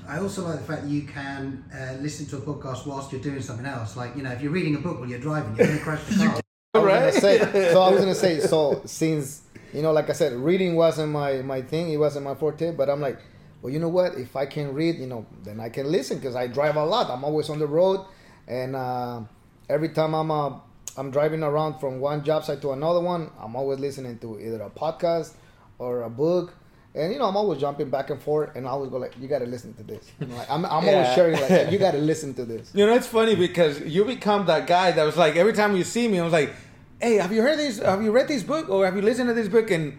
I 0.07 0.19
also 0.19 0.47
like 0.47 0.59
the 0.59 0.65
fact 0.65 0.83
that 0.83 0.89
you 0.89 1.03
can 1.03 1.63
uh, 1.73 1.93
listen 2.01 2.25
to 2.27 2.37
a 2.37 2.41
podcast 2.41 2.85
whilst 2.85 3.11
you're 3.11 3.21
doing 3.21 3.41
something 3.41 3.65
else. 3.65 3.95
Like, 3.95 4.15
you 4.15 4.23
know, 4.23 4.31
if 4.31 4.41
you're 4.41 4.51
reading 4.51 4.75
a 4.75 4.79
book 4.79 4.99
while 4.99 5.09
you're 5.09 5.19
driving, 5.19 5.55
you're 5.55 5.67
going 5.67 5.77
to 5.79 5.83
crash 5.83 6.03
the 6.05 6.15
car. 6.15 6.41
I 6.75 6.77
was 6.79 6.85
Right? 6.85 6.99
gonna 6.99 7.11
say. 7.19 7.71
So 7.73 7.81
I 7.81 7.89
was 7.89 7.99
gonna 7.99 8.13
say. 8.15 8.39
So 8.41 8.81
since 8.85 9.41
you 9.73 9.81
know, 9.81 9.91
like 9.91 10.09
I 10.09 10.13
said, 10.13 10.33
reading 10.33 10.75
wasn't 10.75 11.11
my 11.11 11.41
my 11.41 11.63
thing. 11.63 11.89
It 11.91 11.97
wasn't 11.97 12.25
my 12.25 12.35
forte. 12.35 12.71
But 12.71 12.91
I'm 12.91 13.01
like, 13.01 13.17
well, 13.61 13.73
you 13.73 13.79
know 13.79 13.89
what? 13.89 14.13
If 14.15 14.35
I 14.35 14.45
can 14.45 14.75
read, 14.75 14.99
you 14.99 15.07
know, 15.07 15.25
then 15.43 15.59
I 15.59 15.69
can 15.69 15.91
listen 15.91 16.17
because 16.19 16.35
I 16.35 16.45
drive 16.45 16.75
a 16.75 16.85
lot. 16.85 17.09
I'm 17.09 17.23
always 17.23 17.49
on 17.49 17.57
the 17.57 17.65
road, 17.65 18.05
and 18.47 18.75
uh, 18.75 19.21
every 19.67 19.89
time 19.89 20.13
I'm 20.13 20.29
uh, 20.29 20.59
I'm 20.95 21.09
driving 21.09 21.41
around 21.41 21.79
from 21.79 21.99
one 21.99 22.23
job 22.23 22.43
site 22.45 22.61
to 22.61 22.71
another 22.71 22.99
one, 22.99 23.31
I'm 23.39 23.55
always 23.55 23.79
listening 23.79 24.19
to 24.19 24.39
either 24.39 24.61
a 24.61 24.69
podcast 24.69 25.33
or 25.79 26.03
a 26.03 26.09
book. 26.09 26.53
And 26.99 27.13
you 27.13 27.19
know, 27.19 27.25
I'm 27.25 27.37
always 27.37 27.59
jumping 27.61 27.89
back 27.89 28.09
and 28.09 28.21
forth, 28.21 28.55
and 28.55 28.67
I 28.67 28.71
always 28.71 28.89
go 28.91 28.97
like, 28.97 29.13
"You 29.21 29.27
got 29.27 29.39
to 29.39 29.45
listen 29.45 29.73
to 29.75 29.83
this." 29.83 30.11
You 30.19 30.27
know, 30.27 30.35
like, 30.35 30.49
I'm, 30.51 30.65
I'm 30.65 30.83
Yeah. 30.85 30.91
always 30.91 31.13
sharing 31.15 31.39
like, 31.39 31.71
"You 31.71 31.77
got 31.87 31.91
to 31.91 31.97
listen 31.99 32.33
to 32.35 32.45
this." 32.45 32.71
You 32.73 32.85
know, 32.85 32.93
it's 32.93 33.07
funny 33.07 33.35
because 33.35 33.79
you 33.81 34.03
become 34.05 34.45
that 34.47 34.67
guy 34.67 34.91
that 34.91 35.03
was 35.05 35.15
like 35.17 35.35
every 35.37 35.53
time 35.53 35.75
you 35.75 35.83
see 35.85 36.07
me, 36.07 36.19
I 36.19 36.23
was 36.23 36.33
like, 36.33 36.53
"Hey, 37.01 37.15
have 37.15 37.31
you 37.31 37.41
heard 37.41 37.57
this? 37.57 37.79
Have 37.79 38.03
you 38.03 38.11
read 38.11 38.27
this 38.27 38.43
book 38.43 38.69
or 38.69 38.85
have 38.85 38.95
you 38.97 39.01
listened 39.01 39.29
to 39.29 39.33
this 39.33 39.47
book?" 39.47 39.71
And 39.71 39.97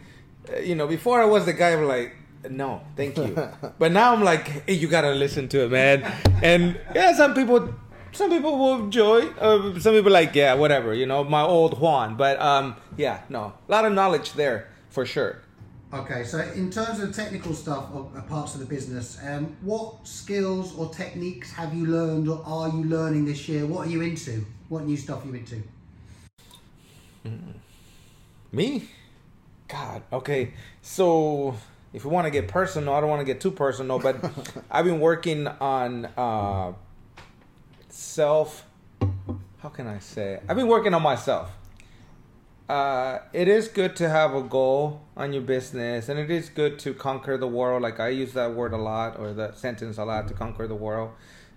uh, 0.52 0.58
you 0.58 0.74
know, 0.74 0.86
before 0.86 1.20
I 1.22 1.24
was 1.24 1.46
the 1.46 1.54
guy 1.54 1.74
who 1.76 1.86
like, 1.86 2.14
"No, 2.50 2.82
thank 2.96 3.16
you," 3.16 3.32
but 3.78 3.92
now 3.92 4.12
I'm 4.12 4.22
like, 4.22 4.46
"Hey, 4.66 4.74
you 4.74 4.86
gotta 4.88 5.12
listen 5.12 5.48
to 5.48 5.64
it, 5.64 5.70
man." 5.70 6.02
And 6.42 6.78
yeah, 6.94 7.14
some 7.14 7.32
people, 7.34 7.72
some 8.12 8.28
people 8.30 8.58
will 8.58 8.76
enjoy. 8.84 9.20
Uh, 9.40 9.78
some 9.80 9.94
people 9.94 10.12
like, 10.12 10.34
yeah, 10.34 10.52
whatever. 10.54 10.92
You 10.92 11.06
know, 11.06 11.24
my 11.24 11.42
old 11.42 11.80
Juan. 11.80 12.16
But 12.16 12.38
um, 12.42 12.76
yeah, 12.98 13.22
no, 13.30 13.54
a 13.68 13.70
lot 13.72 13.84
of 13.86 13.92
knowledge 13.94 14.34
there 14.34 14.68
for 14.90 15.06
sure. 15.06 15.38
Okay, 15.92 16.22
so 16.22 16.38
in 16.38 16.70
terms 16.70 17.00
of 17.00 17.12
technical 17.12 17.52
stuff 17.52 17.92
of 17.92 18.16
uh, 18.16 18.22
parts 18.22 18.54
of 18.54 18.60
the 18.60 18.66
business, 18.66 19.18
um, 19.26 19.56
what 19.62 20.06
skills 20.06 20.76
or 20.76 20.88
techniques 20.94 21.50
have 21.52 21.74
you 21.74 21.84
learned 21.86 22.28
or 22.28 22.40
are 22.46 22.68
you 22.68 22.84
learning 22.84 23.24
this 23.24 23.48
year? 23.48 23.66
What 23.66 23.88
are 23.88 23.90
you 23.90 24.00
into? 24.00 24.46
What 24.68 24.84
new 24.84 24.96
stuff 24.96 25.24
are 25.24 25.28
you 25.28 25.34
into? 25.34 25.62
Me? 28.52 28.88
God. 29.66 30.02
Okay. 30.12 30.52
So 30.80 31.56
if 31.92 32.04
we 32.04 32.10
want 32.10 32.26
to 32.26 32.30
get 32.30 32.46
personal, 32.46 32.94
I 32.94 33.00
don't 33.00 33.10
want 33.10 33.20
to 33.20 33.26
get 33.26 33.40
too 33.40 33.50
personal, 33.50 33.98
but 33.98 34.16
I've 34.70 34.84
been 34.84 35.00
working 35.00 35.48
on 35.48 36.06
uh, 36.16 36.72
self. 37.88 38.64
How 39.58 39.70
can 39.70 39.88
I 39.88 39.98
say? 39.98 40.38
I've 40.48 40.56
been 40.56 40.68
working 40.68 40.94
on 40.94 41.02
myself. 41.02 41.50
Uh, 42.70 43.18
it 43.32 43.48
is 43.48 43.66
good 43.66 43.96
to 43.96 44.08
have 44.08 44.32
a 44.32 44.40
goal 44.40 45.00
on 45.16 45.32
your 45.32 45.42
business, 45.42 46.08
and 46.08 46.20
it 46.20 46.30
is 46.30 46.48
good 46.48 46.78
to 46.78 46.94
conquer 46.94 47.36
the 47.36 47.48
world. 47.48 47.82
Like 47.82 47.98
I 47.98 48.10
use 48.10 48.32
that 48.34 48.54
word 48.54 48.72
a 48.72 48.76
lot, 48.76 49.18
or 49.18 49.32
that 49.32 49.58
sentence 49.58 49.98
a 49.98 50.04
lot, 50.04 50.28
to 50.28 50.34
conquer 50.34 50.68
the 50.68 50.76
world. 50.76 51.10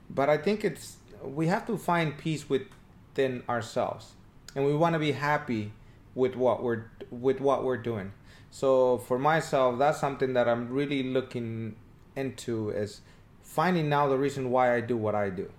But 0.09 0.27
I 0.27 0.39
think 0.39 0.65
it's 0.65 0.97
we 1.21 1.45
have 1.49 1.67
to 1.67 1.77
find 1.77 2.17
peace 2.17 2.49
within 2.49 3.43
ourselves, 3.47 4.13
and 4.55 4.65
we 4.65 4.75
want 4.75 4.93
to 4.93 4.99
be 4.99 5.11
happy 5.11 5.71
with 6.15 6.35
what 6.35 6.63
we're 6.63 6.85
with 7.11 7.39
what 7.39 7.63
we're 7.63 7.77
doing. 7.77 8.11
So 8.49 8.97
for 8.97 9.19
myself, 9.19 9.77
that's 9.77 9.99
something 9.99 10.33
that 10.33 10.49
I'm 10.49 10.69
really 10.69 11.03
looking 11.03 11.75
into 12.15 12.71
is 12.71 13.01
finding 13.43 13.87
now 13.87 14.07
the 14.07 14.17
reason 14.17 14.49
why 14.49 14.75
I 14.75 14.81
do 14.81 14.97
what 14.97 15.13
I 15.13 15.29
do, 15.29 15.51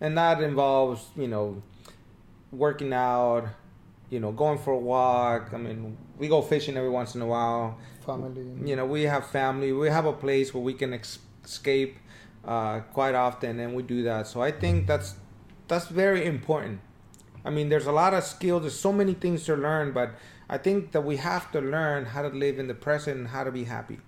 and 0.00 0.16
that 0.16 0.40
involves 0.40 1.06
you 1.16 1.26
know 1.26 1.64
working 2.52 2.92
out, 2.92 3.48
you 4.10 4.20
know 4.20 4.32
going 4.32 4.58
for 4.58 4.72
a 4.72 4.78
walk. 4.78 5.50
I 5.52 5.56
mean, 5.58 5.96
we 6.18 6.28
go 6.28 6.42
fishing 6.42 6.76
every 6.76 6.90
once 6.90 7.14
in 7.14 7.22
a 7.22 7.26
while. 7.26 7.78
Family. 8.04 8.46
You 8.64 8.76
know, 8.76 8.86
we 8.86 9.02
have 9.04 9.26
family. 9.26 9.72
We 9.72 9.88
have 9.88 10.06
a 10.06 10.12
place 10.12 10.54
where 10.54 10.62
we 10.62 10.74
can 10.74 10.92
ex- 10.94 11.18
escape 11.44 11.96
uh, 12.44 12.80
quite 12.92 13.14
often, 13.14 13.58
and 13.60 13.74
we 13.74 13.82
do 13.82 14.02
that. 14.04 14.26
So 14.28 14.40
I 14.40 14.52
think 14.52 14.86
that's 14.86 15.14
that's 15.68 15.88
very 15.88 16.24
important. 16.24 16.80
I 17.44 17.50
mean, 17.50 17.68
there's 17.68 17.86
a 17.86 17.92
lot 17.92 18.14
of 18.14 18.24
skills. 18.24 18.62
There's 18.62 18.78
so 18.78 18.92
many 18.92 19.14
things 19.14 19.44
to 19.44 19.56
learn, 19.56 19.92
but 19.92 20.10
I 20.48 20.58
think 20.58 20.92
that 20.92 21.02
we 21.04 21.16
have 21.16 21.50
to 21.52 21.60
learn 21.60 22.06
how 22.06 22.22
to 22.22 22.28
live 22.28 22.58
in 22.58 22.66
the 22.68 22.74
present 22.74 23.18
and 23.18 23.28
how 23.28 23.44
to 23.44 23.50
be 23.52 23.64
happy. 23.64 23.98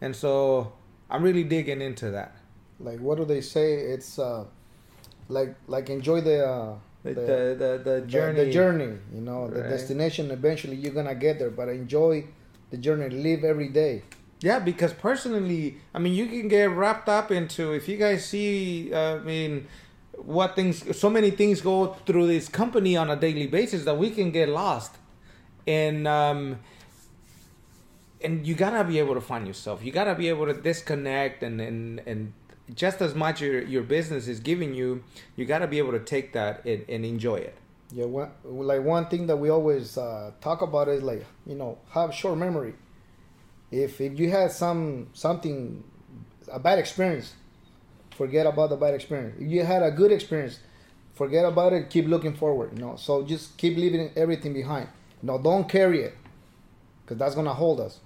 And 0.00 0.14
so 0.14 0.72
I'm 1.10 1.22
really 1.22 1.44
digging 1.44 1.80
into 1.82 2.10
that. 2.12 2.36
like 2.80 2.98
what 3.00 3.18
do 3.18 3.24
they 3.26 3.42
say 3.42 3.66
it's 3.94 4.18
uh 4.18 4.42
like 5.28 5.54
like 5.66 5.90
enjoy 5.90 6.20
the 6.22 6.38
uh 6.46 6.74
The 7.02 7.14
the, 7.14 7.56
the, 7.58 7.82
the, 7.82 8.00
journey. 8.06 8.44
the 8.44 8.50
journey 8.50 8.98
you 9.14 9.22
know 9.22 9.48
the 9.48 9.62
destination 9.62 10.30
eventually 10.30 10.76
you're 10.76 10.92
gonna 10.92 11.14
get 11.14 11.38
there 11.38 11.50
but 11.50 11.68
enjoy 11.68 12.26
the 12.70 12.76
journey 12.76 13.08
live 13.08 13.42
every 13.42 13.68
day 13.68 14.02
Yeah, 14.42 14.58
because 14.58 14.92
personally, 14.94 15.76
I 15.92 15.98
mean, 15.98 16.14
you 16.14 16.26
can 16.26 16.48
get 16.48 16.70
wrapped 16.70 17.08
up 17.08 17.30
into 17.30 17.72
if 17.74 17.88
you 17.88 17.96
guys 17.98 18.24
see, 18.24 18.92
uh, 18.92 19.16
I 19.16 19.18
mean, 19.18 19.66
what 20.16 20.56
things, 20.56 20.96
so 20.98 21.10
many 21.10 21.30
things 21.30 21.60
go 21.60 21.94
through 22.06 22.26
this 22.26 22.48
company 22.48 22.96
on 22.96 23.10
a 23.10 23.16
daily 23.16 23.46
basis 23.46 23.84
that 23.84 23.98
we 23.98 24.10
can 24.10 24.30
get 24.30 24.48
lost, 24.48 24.96
and 25.66 26.08
um, 26.08 26.58
and 28.22 28.46
you 28.46 28.54
gotta 28.54 28.82
be 28.84 28.98
able 28.98 29.14
to 29.14 29.20
find 29.20 29.46
yourself. 29.46 29.84
You 29.84 29.92
gotta 29.92 30.14
be 30.14 30.28
able 30.28 30.46
to 30.46 30.54
disconnect 30.54 31.42
and 31.42 31.60
and 31.60 32.00
and 32.06 32.32
just 32.74 33.00
as 33.00 33.14
much 33.14 33.40
your 33.40 33.62
your 33.62 33.82
business 33.82 34.28
is 34.28 34.40
giving 34.40 34.74
you, 34.74 35.02
you 35.36 35.44
gotta 35.44 35.66
be 35.66 35.78
able 35.78 35.92
to 35.92 36.00
take 36.00 36.32
that 36.32 36.64
and, 36.64 36.84
and 36.88 37.04
enjoy 37.04 37.36
it. 37.36 37.56
yeah 37.92 38.04
one, 38.04 38.30
like 38.44 38.82
one 38.82 39.06
thing 39.06 39.26
that 39.26 39.36
we 39.36 39.48
always 39.48 39.98
uh 39.98 40.32
talk 40.40 40.62
about 40.62 40.88
is 40.88 41.02
like 41.02 41.24
you 41.46 41.54
know 41.54 41.78
have 41.90 42.14
short 42.14 42.38
memory. 42.38 42.74
If 43.70 44.00
if 44.00 44.18
you 44.18 44.30
had 44.30 44.52
some 44.52 45.08
something 45.12 45.84
a 46.50 46.58
bad 46.58 46.78
experience 46.78 47.34
forget 48.16 48.46
about 48.46 48.70
the 48.70 48.76
bad 48.76 48.94
experience. 48.94 49.36
If 49.40 49.50
you 49.50 49.64
had 49.64 49.82
a 49.82 49.90
good 49.90 50.12
experience 50.12 50.60
forget 51.14 51.44
about 51.44 51.72
it 51.72 51.90
keep 51.90 52.06
looking 52.06 52.34
forward 52.34 52.72
you 52.74 52.84
know. 52.84 52.96
So 52.96 53.22
just 53.22 53.56
keep 53.56 53.76
leaving 53.76 54.10
everything 54.16 54.52
behind. 54.52 54.88
No 55.22 55.38
don't 55.38 55.68
carry 55.68 56.02
it 56.02 56.16
because 57.02 57.18
that's 57.18 57.34
gonna 57.34 57.54
hold 57.54 57.80
us. 57.80 58.00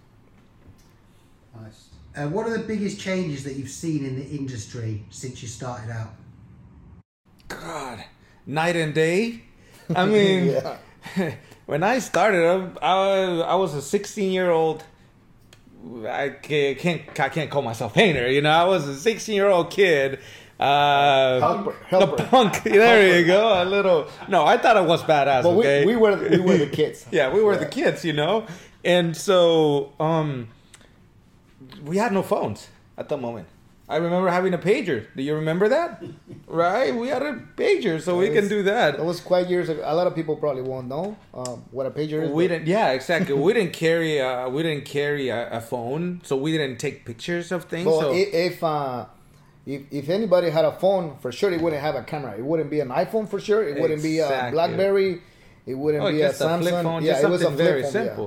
Nice. 1.60 1.93
Uh, 2.16 2.28
what 2.28 2.46
are 2.46 2.56
the 2.56 2.62
biggest 2.64 3.00
changes 3.00 3.42
that 3.44 3.54
you've 3.54 3.68
seen 3.70 4.04
in 4.04 4.16
the 4.16 4.26
industry 4.26 5.04
since 5.10 5.42
you 5.42 5.48
started 5.48 5.90
out? 5.90 6.14
God, 7.48 8.04
night 8.46 8.76
and 8.76 8.94
day. 8.94 9.42
I 9.96 10.06
mean, 10.06 10.46
Yeah. 10.46 10.76
when 11.66 11.82
I 11.82 11.98
started, 11.98 12.46
I, 12.80 12.86
I, 12.86 13.24
I 13.40 13.54
was 13.56 13.74
a 13.74 13.82
16 13.82 14.30
year 14.32 14.50
old. 14.50 14.84
I 16.08 16.30
can't 16.30 17.20
I 17.20 17.28
can't 17.28 17.50
call 17.50 17.60
myself 17.60 17.92
painter. 17.92 18.30
You 18.30 18.40
know, 18.40 18.50
I 18.50 18.64
was 18.64 18.88
a 18.88 18.96
16 18.98 19.34
year 19.34 19.48
old 19.48 19.70
kid. 19.70 20.18
Uh, 20.58 21.40
Helper- 21.40 21.76
helper. 21.88 22.16
The 22.16 22.22
punk. 22.22 22.62
There 22.64 23.18
you 23.18 23.26
go. 23.26 23.62
A 23.62 23.66
little. 23.66 24.06
No, 24.28 24.46
I 24.46 24.56
thought 24.56 24.78
I 24.78 24.80
was 24.80 25.02
badass. 25.02 25.42
But 25.42 25.50
we, 25.50 25.58
okay? 25.58 25.84
we 25.84 25.96
were 25.96 26.16
we 26.16 26.38
were 26.40 26.56
the 26.56 26.68
kids. 26.68 27.04
yeah, 27.10 27.30
we 27.34 27.42
were 27.42 27.52
Yeah. 27.54 27.58
the 27.58 27.66
kids, 27.66 28.02
you 28.04 28.14
know, 28.14 28.46
and 28.84 29.14
so 29.14 29.92
um, 30.00 30.48
we 31.84 31.96
had 31.96 32.12
no 32.12 32.22
phones 32.22 32.68
at 32.96 33.08
the 33.08 33.16
moment. 33.16 33.48
I 33.86 33.96
remember 33.96 34.30
having 34.30 34.54
a 34.54 34.58
pager. 34.58 35.06
Do 35.14 35.22
you 35.22 35.34
remember 35.34 35.68
that? 35.68 36.02
right, 36.46 36.94
we 36.94 37.08
had 37.08 37.22
a 37.22 37.34
pager, 37.54 38.00
so 38.00 38.16
we 38.16 38.28
That 38.28 38.34
can 38.40 38.48
do 38.48 38.62
that. 38.62 38.94
It 38.94 39.04
was 39.04 39.20
quite 39.20 39.48
years 39.48 39.68
ago. 39.68 39.82
A 39.84 39.94
lot 39.94 40.06
of 40.06 40.14
people 40.14 40.36
probably 40.36 40.62
won't 40.62 40.88
know 40.88 41.18
um, 41.34 41.64
what 41.70 41.84
a 41.84 41.90
pager 41.90 42.22
is. 42.24 42.30
We 42.30 42.48
didn't. 42.48 42.66
Yeah, 42.66 42.92
exactly. 42.92 43.34
we 43.34 43.52
didn't 43.52 43.74
carry. 43.74 44.18
A, 44.18 44.48
we 44.48 44.62
didn't 44.62 44.86
carry 44.86 45.28
a, 45.28 45.50
a 45.50 45.60
phone, 45.60 46.22
so 46.24 46.34
we 46.36 46.52
didn't 46.52 46.78
take 46.78 47.04
pictures 47.04 47.52
of 47.52 47.64
things. 47.64 47.86
Well, 47.86 48.00
so 48.00 48.12
if 48.14 48.64
uh, 48.64 49.04
if 49.66 49.82
if 49.90 50.08
anybody 50.08 50.48
had 50.48 50.64
a 50.64 50.72
phone, 50.72 51.18
for 51.20 51.30
sure 51.30 51.52
it 51.52 51.60
wouldn't 51.60 51.82
have 51.82 51.94
a 51.94 52.04
camera. 52.04 52.34
It 52.38 52.44
wouldn't 52.44 52.70
be 52.70 52.80
an 52.80 52.88
iPhone 52.88 53.28
for 53.28 53.38
sure. 53.38 53.68
It 53.68 53.78
wouldn't 53.78 54.02
be 54.02 54.18
a 54.20 54.48
BlackBerry. 54.50 55.20
It 55.66 55.74
wouldn't 55.74 56.04
Oh, 56.04 56.10
be 56.10 56.22
a 56.22 56.30
a 56.30 56.32
Samsung. 56.32 56.60
flip 56.60 56.82
phone, 56.82 57.04
yeah, 57.04 57.20
it 57.20 57.28
was 57.28 57.42
a 57.42 57.50
very 57.50 57.82
phone, 57.82 58.04
yeah. 58.06 58.26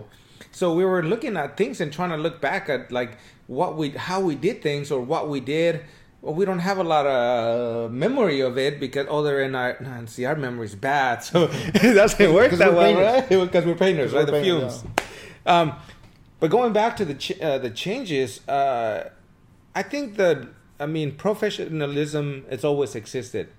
So 0.57 0.73
we 0.73 0.83
were 0.85 1.03
looking 1.03 1.37
at 1.37 1.55
things 1.55 1.79
and 1.81 1.93
trying 1.93 2.09
to 2.09 2.17
look 2.17 2.41
back 2.41 2.67
at 2.67 2.91
like 2.91 3.19
what 3.45 3.77
we, 3.77 3.91
how 3.91 4.19
we 4.19 4.33
did 4.33 4.63
things 4.63 4.89
or 4.89 4.99
what 4.99 5.29
we 5.29 5.39
did. 5.39 5.81
Well, 6.23 6.33
we 6.33 6.45
don't 6.45 6.65
have 6.69 6.79
a 6.79 6.83
lot 6.83 7.05
of 7.05 7.91
memory 7.91 8.39
of 8.39 8.57
it 8.57 8.79
because 8.79 9.05
other 9.07 9.39
than 9.39 9.53
our, 9.53 9.77
see, 10.07 10.25
our 10.25 10.35
memory's 10.35 10.73
bad, 10.73 11.23
so 11.23 11.47
it 11.51 11.93
doesn't 11.93 12.33
work 12.33 12.53
that 12.53 12.73
well, 12.73 12.99
right? 12.99 13.29
Because 13.29 13.67
we're 13.67 13.75
painters, 13.75 14.13
right? 14.13 14.21
we're 14.21 14.25
The 14.25 14.31
painters, 14.31 14.81
fumes. 14.81 14.95
Um, 15.45 15.75
but 16.39 16.49
going 16.49 16.73
back 16.73 16.97
to 16.97 17.05
the 17.05 17.13
ch- 17.13 17.39
uh, 17.39 17.59
the 17.59 17.69
changes, 17.69 18.45
uh, 18.47 19.11
I 19.75 19.83
think 19.83 20.15
that 20.17 20.47
I 20.79 20.87
mean 20.87 21.11
professionalism 21.11 22.45
has 22.49 22.65
always 22.65 22.95
existed. 22.95 23.49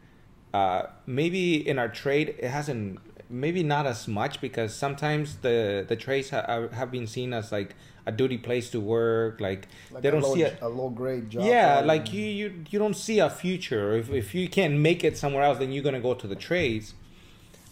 Uh, 0.52 0.86
maybe 1.06 1.54
in 1.68 1.78
our 1.78 1.88
trade 1.88 2.34
it 2.40 2.48
hasn't. 2.48 2.98
Maybe 3.30 3.62
not 3.62 3.86
as 3.86 4.08
much 4.08 4.40
because 4.40 4.74
sometimes 4.74 5.36
the 5.36 5.84
the 5.86 5.96
trades 5.96 6.30
ha- 6.30 6.68
have 6.72 6.90
been 6.90 7.06
seen 7.06 7.32
as 7.34 7.52
like 7.52 7.74
a 8.06 8.12
duty 8.12 8.38
place 8.38 8.70
to 8.70 8.80
work. 8.80 9.38
Like, 9.40 9.68
Like 9.90 10.02
they 10.02 10.10
don't 10.10 10.22
low, 10.22 10.34
see 10.34 10.42
it. 10.42 10.58
a 10.62 10.68
low 10.68 10.88
grade 10.88 11.28
job. 11.30 11.44
Yeah, 11.44 11.80
like 11.84 12.12
you, 12.12 12.24
you 12.24 12.64
you 12.70 12.78
don't 12.78 12.96
see 12.96 13.18
a 13.18 13.28
future. 13.28 13.94
If 13.96 14.10
if 14.10 14.34
you 14.34 14.48
can't 14.48 14.78
make 14.78 15.04
it 15.04 15.18
somewhere 15.18 15.42
else, 15.42 15.58
then 15.58 15.72
you're 15.72 15.84
gonna 15.84 16.00
go 16.00 16.14
to 16.14 16.26
the 16.26 16.36
trades. 16.36 16.94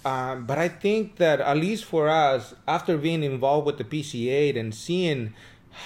Um, 0.05 0.47
but 0.47 0.59
I 0.59 0.69
think 0.69 1.16
that 1.16 1.40
at 1.40 1.57
least 1.57 1.85
for 1.85 2.09
us, 2.09 2.55
after 2.69 2.97
being 2.97 3.23
involved 3.25 3.66
with 3.66 3.79
the 3.79 3.85
PCA 3.85 4.57
and 4.57 4.75
seeing 4.75 5.35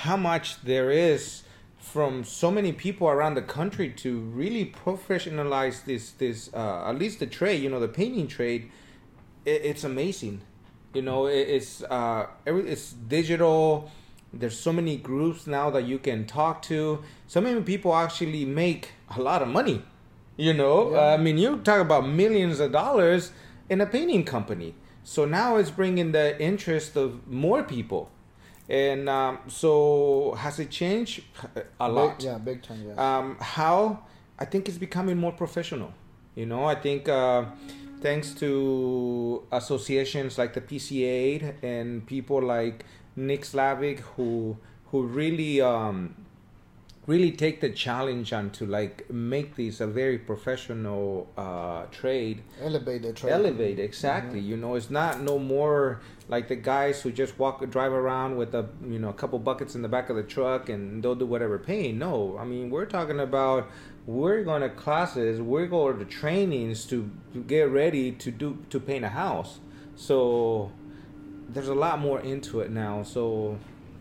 how 0.02 0.16
much 0.16 0.60
there 0.62 0.90
is 0.90 1.42
from 1.78 2.22
so 2.24 2.50
many 2.50 2.72
people 2.72 3.08
around 3.08 3.34
the 3.34 3.42
country 3.42 3.88
to 3.90 4.18
really 4.20 4.66
professionalize 4.66 5.84
this 5.84 6.10
this 6.12 6.50
uh, 6.52 6.84
at 6.88 6.98
least 6.98 7.18
the 7.20 7.26
trade, 7.26 7.62
you 7.62 7.70
know, 7.70 7.80
the 7.80 7.88
painting 7.88 8.28
trade, 8.28 8.70
it, 9.44 9.62
it's 9.64 9.84
amazing. 9.84 10.40
You 10.94 11.02
know, 11.02 11.26
it, 11.26 11.48
it's 11.48 11.82
uh, 11.82 12.26
every, 12.46 12.68
it's 12.68 12.92
digital. 12.92 13.90
There's 14.32 14.58
so 14.58 14.72
many 14.72 14.96
groups 14.96 15.46
now 15.46 15.70
that 15.70 15.84
you 15.84 15.98
can 15.98 16.24
talk 16.26 16.62
to. 16.62 17.02
So 17.26 17.40
many 17.40 17.60
people 17.62 17.94
actually 17.94 18.44
make 18.44 18.90
a 19.16 19.20
lot 19.20 19.42
of 19.42 19.48
money. 19.48 19.82
You 20.36 20.54
know, 20.54 20.92
Yeah. 20.92 21.14
I 21.14 21.16
mean, 21.16 21.36
you 21.38 21.58
talk 21.58 21.80
about 21.80 22.06
millions 22.08 22.60
of 22.60 22.72
dollars 22.72 23.32
in 23.68 23.80
a 23.80 23.86
painting 23.86 24.24
company. 24.24 24.74
So 25.04 25.24
now 25.24 25.56
it's 25.56 25.70
bringing 25.70 26.12
the 26.12 26.40
interest 26.40 26.96
of 26.96 27.26
more 27.26 27.62
people. 27.62 28.10
And 28.68 29.08
um, 29.08 29.38
so 29.48 30.34
has 30.38 30.60
it 30.60 30.70
changed 30.70 31.24
a 31.80 31.88
Big- 31.88 31.94
lot? 31.94 32.22
yeah, 32.22 32.38
big 32.38 32.62
time. 32.62 32.84
Yeah. 32.86 32.94
um, 33.18 33.36
how 33.40 34.04
I 34.38 34.44
think 34.44 34.68
it's 34.68 34.78
becoming 34.78 35.16
more 35.18 35.32
professional. 35.32 35.92
You 36.36 36.46
know, 36.46 36.64
I 36.64 36.76
think 36.76 37.08
uh, 37.08 37.46
thanks 38.00 38.32
to 38.34 39.42
associations 39.52 40.38
like 40.38 40.54
the 40.54 40.60
PCA 40.60 41.54
and 41.62 42.06
people 42.06 42.42
like 42.42 42.84
Nick 43.16 43.42
Slavik 43.42 44.00
who 44.16 44.56
who 44.86 45.02
really 45.02 45.60
um, 45.60 46.14
really 47.06 47.32
take 47.32 47.60
the 47.60 47.70
challenge 47.70 48.32
on 48.32 48.50
to 48.50 48.66
like 48.66 49.10
make 49.10 49.56
this 49.56 49.80
a 49.80 49.86
very 49.86 50.18
professional 50.18 51.28
uh, 51.36 51.84
trade. 51.90 52.42
Elevate 52.60 53.02
the 53.02 53.12
trade. 53.12 53.32
elevate 53.32 53.78
exactly 53.78 54.40
you 54.40 54.56
know 54.56 54.74
it's 54.74 54.90
not 54.90 55.20
no 55.20 55.38
more 55.38 56.00
like 56.28 56.48
the 56.48 56.56
guys 56.56 57.02
who 57.02 57.10
just 57.10 57.38
walk 57.38 57.68
drive 57.70 57.92
around 57.92 58.36
with 58.36 58.54
a 58.54 58.68
you 58.88 58.98
know 58.98 59.08
a 59.08 59.12
couple 59.12 59.38
buckets 59.38 59.74
in 59.74 59.82
the 59.82 59.88
back 59.88 60.10
of 60.10 60.16
the 60.16 60.22
truck 60.22 60.68
and 60.68 61.02
they'll 61.02 61.14
do 61.14 61.26
whatever 61.26 61.58
pain 61.58 61.98
no. 61.98 62.36
I 62.38 62.44
mean 62.44 62.70
we're 62.70 62.86
talking 62.86 63.20
about 63.20 63.68
we're 64.06 64.42
going 64.42 64.62
to 64.62 64.68
classes 64.70 65.40
we're 65.40 65.66
going 65.66 65.98
to 65.98 66.04
trainings 66.04 66.84
to, 66.86 67.10
get 67.46 67.68
ready 67.70 68.12
to 68.12 68.30
do 68.30 68.58
to 68.70 68.80
paint 68.80 69.04
a 69.04 69.08
house 69.08 69.60
so 69.96 70.72
there's 71.48 71.68
a 71.68 71.74
lot 71.74 71.98
more 71.98 72.20
into 72.20 72.60
it 72.60 72.70
now 72.70 73.02
so 73.02 73.58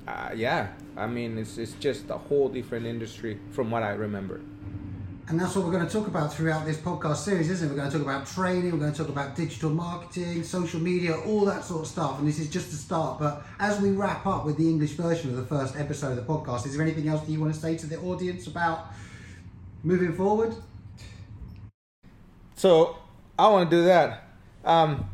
uh, 0.07 0.29
yeah 0.35 0.69
i 0.97 1.05
mean 1.05 1.37
it's, 1.37 1.57
it's 1.57 1.73
just 1.73 2.09
a 2.09 2.17
whole 2.17 2.49
different 2.49 2.85
industry 2.85 3.39
from 3.51 3.69
what 3.69 3.83
i 3.83 3.89
remember 3.89 4.39
And 5.29 5.39
that's 5.39 5.55
what 5.55 5.63
we're 5.65 5.71
going 5.71 5.85
to 5.85 5.93
talk 5.93 6.07
about 6.07 6.33
throughout 6.33 6.65
this 6.65 6.77
podcast 6.77 7.17
series, 7.17 7.51
isn't 7.51 7.67
it? 7.67 7.69
We're 7.69 7.77
going 7.77 7.91
to 7.91 7.97
talk 7.99 8.07
about 8.07 8.25
training, 8.25 8.71
we're 8.71 8.79
going 8.79 8.91
to 8.91 8.97
talk 8.97 9.09
about 9.09 9.35
digital 9.35 9.69
marketing, 9.69 10.41
social 10.43 10.79
media, 10.79 11.15
all 11.19 11.45
that 11.45 11.63
sort 11.63 11.81
of 11.81 11.87
stuff. 11.87 12.17
And 12.17 12.27
this 12.27 12.39
is 12.39 12.49
just 12.49 12.73
a 12.73 12.75
start. 12.75 13.19
But 13.19 13.45
as 13.59 13.79
we 13.79 13.91
wrap 13.91 14.25
up 14.25 14.43
with 14.43 14.57
the 14.57 14.67
English 14.67 14.93
version 14.93 15.29
of 15.29 15.35
the 15.35 15.45
first 15.45 15.75
episode 15.75 16.17
of 16.17 16.19
the 16.21 16.23
podcast, 16.33 16.65
is 16.65 16.73
there 16.73 16.81
anything 16.81 17.07
else 17.07 17.21
that 17.21 17.31
you 17.31 17.39
want 17.39 17.53
to 17.53 17.59
say 17.59 17.77
to 17.77 17.85
the 17.85 17.99
audience 17.99 18.47
about 18.47 18.87
moving 19.83 20.13
forward? 20.13 20.55
So 22.55 22.97
I 23.37 23.47
want 23.47 23.69
to 23.69 23.75
do 23.75 23.83
that. 23.85 24.23
Um, 24.65 25.09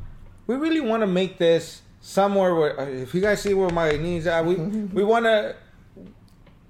we 0.47 0.56
really 0.56 0.82
want 0.82 1.01
to 1.01 1.08
make 1.08 1.38
this 1.38 1.82
somewhere 2.01 2.56
where, 2.56 2.80
uh, 2.80 2.86
if 2.86 3.13
you 3.13 3.21
guys 3.21 3.41
see 3.41 3.54
where 3.54 3.69
my 3.69 3.91
knees 3.91 4.28
are, 4.28 4.43
we 4.43 4.56
we 4.93 5.04
want 5.04 5.25
to 5.25 5.56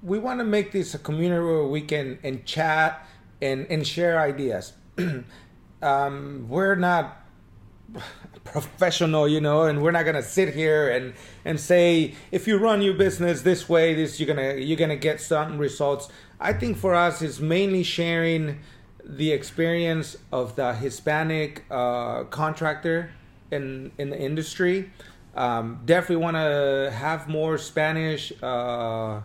we 0.04 0.20
want 0.20 0.40
to 0.40 0.46
make 0.46 0.72
this 0.72 0.94
a 0.94 1.00
community 1.00 1.44
where 1.44 1.64
we 1.64 1.82
can 1.82 2.20
and 2.24 2.46
chat 2.46 3.08
and 3.42 3.66
and 3.70 3.86
share 3.86 4.20
ideas. 4.20 4.74
um, 5.82 6.46
we're 6.48 6.76
not 6.76 7.26
professional, 8.44 9.28
you 9.28 9.42
know, 9.42 9.64
and 9.64 9.82
we're 9.82 9.92
not 9.92 10.06
gonna 10.06 10.24
sit 10.24 10.54
here 10.54 10.90
and 10.90 11.14
and 11.44 11.60
say 11.60 12.16
if 12.32 12.48
you 12.48 12.58
run 12.58 12.82
your 12.82 12.94
business 12.94 13.42
this 13.42 13.68
way, 13.68 13.94
this 13.94 14.20
you're 14.20 14.28
gonna 14.28 14.56
you're 14.56 14.78
gonna 14.78 14.96
get 14.96 15.20
certain 15.22 15.58
results. 15.58 16.10
I 16.40 16.54
think 16.54 16.78
for 16.78 16.94
us, 16.94 17.22
it's 17.22 17.40
mainly 17.40 17.84
sharing 17.84 18.60
the 19.04 19.32
experience 19.32 20.18
of 20.32 20.56
the 20.56 20.74
Hispanic 20.74 21.66
uh, 21.70 22.24
contractor 22.26 23.12
in 23.52 23.92
in 23.98 24.10
the 24.10 24.20
industry. 24.20 24.92
Um, 25.36 25.82
definitely 25.86 26.24
want 26.24 26.38
to 26.38 26.92
have 26.94 27.28
more 27.28 27.58
Spanish. 27.58 28.32
Uh, 28.42 29.22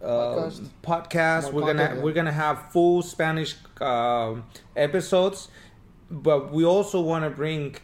Podcast. 0.00 0.64
uh, 0.64 0.68
podcast. 0.82 1.42
More 1.44 1.52
We're 1.52 1.66
gonna 1.74 1.94
yeah. 1.96 2.02
we're 2.02 2.12
gonna 2.12 2.30
have 2.32 2.70
full 2.70 3.02
Spanish 3.02 3.56
um, 3.80 4.44
episodes, 4.76 5.48
but 6.08 6.52
we 6.52 6.64
also 6.64 7.00
want 7.00 7.24
to 7.24 7.30
bring 7.30 7.74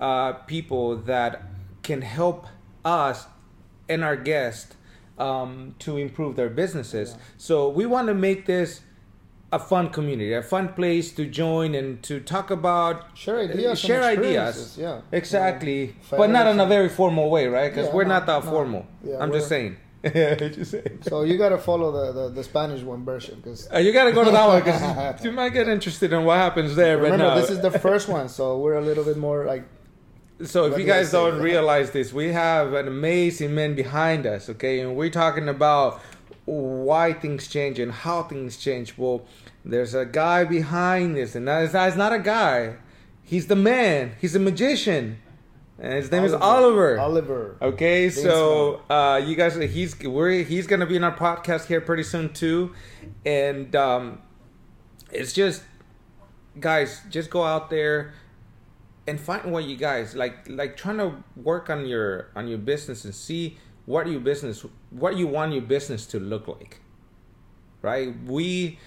uh, 0.00 0.34
people 0.46 0.96
that 0.98 1.42
can 1.82 2.02
help 2.02 2.46
us 2.84 3.26
and 3.88 4.04
our 4.04 4.16
guests 4.16 4.76
um, 5.18 5.74
to 5.80 5.96
improve 5.96 6.36
their 6.36 6.48
businesses. 6.48 7.10
Yeah. 7.12 7.20
So 7.38 7.68
we 7.68 7.86
want 7.86 8.08
to 8.08 8.14
make 8.14 8.46
this 8.46 8.80
a 9.52 9.58
fun 9.58 9.90
community, 9.90 10.32
a 10.32 10.42
fun 10.42 10.68
place 10.72 11.12
to 11.12 11.26
join 11.26 11.76
and 11.76 12.02
to 12.02 12.18
talk 12.18 12.50
about 12.50 13.16
Share 13.16 13.38
ideas 13.38 13.66
and 13.70 13.78
share 13.78 14.02
ideas. 14.02 14.76
yeah. 14.80 15.02
exactly, 15.12 15.80
Yeah. 16.10 16.18
but 16.18 16.30
not 16.30 16.46
in 16.48 16.58
a 16.58 16.66
very 16.66 16.88
formal 16.88 17.30
way, 17.30 17.46
right? 17.46 17.70
Because 17.70 17.86
Yeah, 17.88 17.94
we're 17.94 18.04
no, 18.04 18.08
not 18.18 18.26
that 18.26 18.44
no. 18.44 18.50
formal. 18.50 18.86
Yeah, 19.04 19.18
I'm 19.20 19.30
just 19.30 19.48
saying. 19.48 19.76
just 20.04 20.72
saying. 20.72 20.98
So 21.02 21.22
you 21.22 21.38
gotta 21.38 21.56
follow 21.58 21.92
the, 21.92 22.12
the, 22.12 22.28
the 22.30 22.42
Spanish 22.44 22.82
one 22.82 23.04
version 23.04 23.36
because 23.36 23.68
Uh, 23.72 23.78
you 23.78 23.92
gotta 23.92 24.10
go 24.12 24.24
to 24.24 24.30
that 24.32 24.46
one 24.48 24.58
because 24.62 25.24
you 25.24 25.30
might 25.30 25.50
get 25.50 25.68
interested 25.68 26.12
in 26.12 26.24
what 26.24 26.36
happens 26.38 26.74
there. 26.74 26.96
But 26.98 27.04
remember 27.04 27.34
no. 27.36 27.40
this 27.40 27.50
is 27.50 27.60
the 27.60 27.70
first 27.70 28.08
one, 28.08 28.28
so 28.28 28.58
we're 28.58 28.74
a 28.74 28.82
little 28.82 29.04
bit 29.04 29.16
more 29.16 29.44
like 29.46 29.62
so 30.42 30.64
if 30.64 30.72
what 30.72 30.80
you 30.80 30.86
do 30.86 30.92
guys 30.92 31.12
don't 31.12 31.40
realize 31.40 31.90
this, 31.92 32.12
we 32.12 32.32
have 32.32 32.72
an 32.72 32.88
amazing 32.88 33.54
man 33.54 33.74
behind 33.74 34.26
us. 34.26 34.48
Okay, 34.50 34.80
and 34.80 34.96
we're 34.96 35.10
talking 35.10 35.48
about 35.48 36.00
why 36.44 37.12
things 37.12 37.48
change 37.48 37.78
and 37.78 37.92
how 37.92 38.22
things 38.22 38.56
change. 38.56 38.98
Well, 38.98 39.24
there's 39.64 39.94
a 39.94 40.04
guy 40.04 40.44
behind 40.44 41.16
this, 41.16 41.34
and 41.34 41.46
that 41.48 41.64
is 41.64 41.72
that's 41.72 41.96
not 41.96 42.12
a 42.12 42.18
guy. 42.18 42.76
He's 43.22 43.46
the 43.46 43.56
man. 43.56 44.16
He's 44.20 44.34
a 44.34 44.38
magician, 44.38 45.18
and 45.78 45.94
his 45.94 46.10
name 46.10 46.24
is 46.24 46.34
Oliver. 46.34 46.98
Oliver. 46.98 47.56
Okay, 47.62 48.10
so 48.10 48.82
uh, 48.90 49.22
you 49.24 49.36
guys, 49.36 49.54
he's 49.54 49.98
we're 50.00 50.42
he's 50.42 50.66
gonna 50.66 50.86
be 50.86 50.96
in 50.96 51.04
our 51.04 51.16
podcast 51.16 51.66
here 51.66 51.80
pretty 51.80 52.02
soon 52.02 52.32
too, 52.32 52.74
and 53.24 53.74
um, 53.74 54.20
it's 55.10 55.32
just 55.32 55.62
guys, 56.60 57.00
just 57.10 57.30
go 57.30 57.42
out 57.42 57.70
there, 57.70 58.14
and 59.06 59.20
find 59.20 59.52
what 59.52 59.64
you 59.64 59.76
guys 59.76 60.14
like 60.14 60.48
like 60.48 60.76
trying 60.76 60.98
to 60.98 61.12
work 61.36 61.68
on 61.70 61.86
your 61.86 62.30
on 62.34 62.48
your 62.48 62.58
business 62.58 63.04
and 63.04 63.14
see 63.14 63.58
what 63.86 64.06
your 64.06 64.20
business 64.20 64.64
what 64.90 65.16
you 65.16 65.26
want 65.26 65.52
your 65.52 65.62
business 65.62 66.06
to 66.06 66.18
look 66.18 66.48
like 66.48 66.80
right? 67.84 68.14
We 68.24 68.78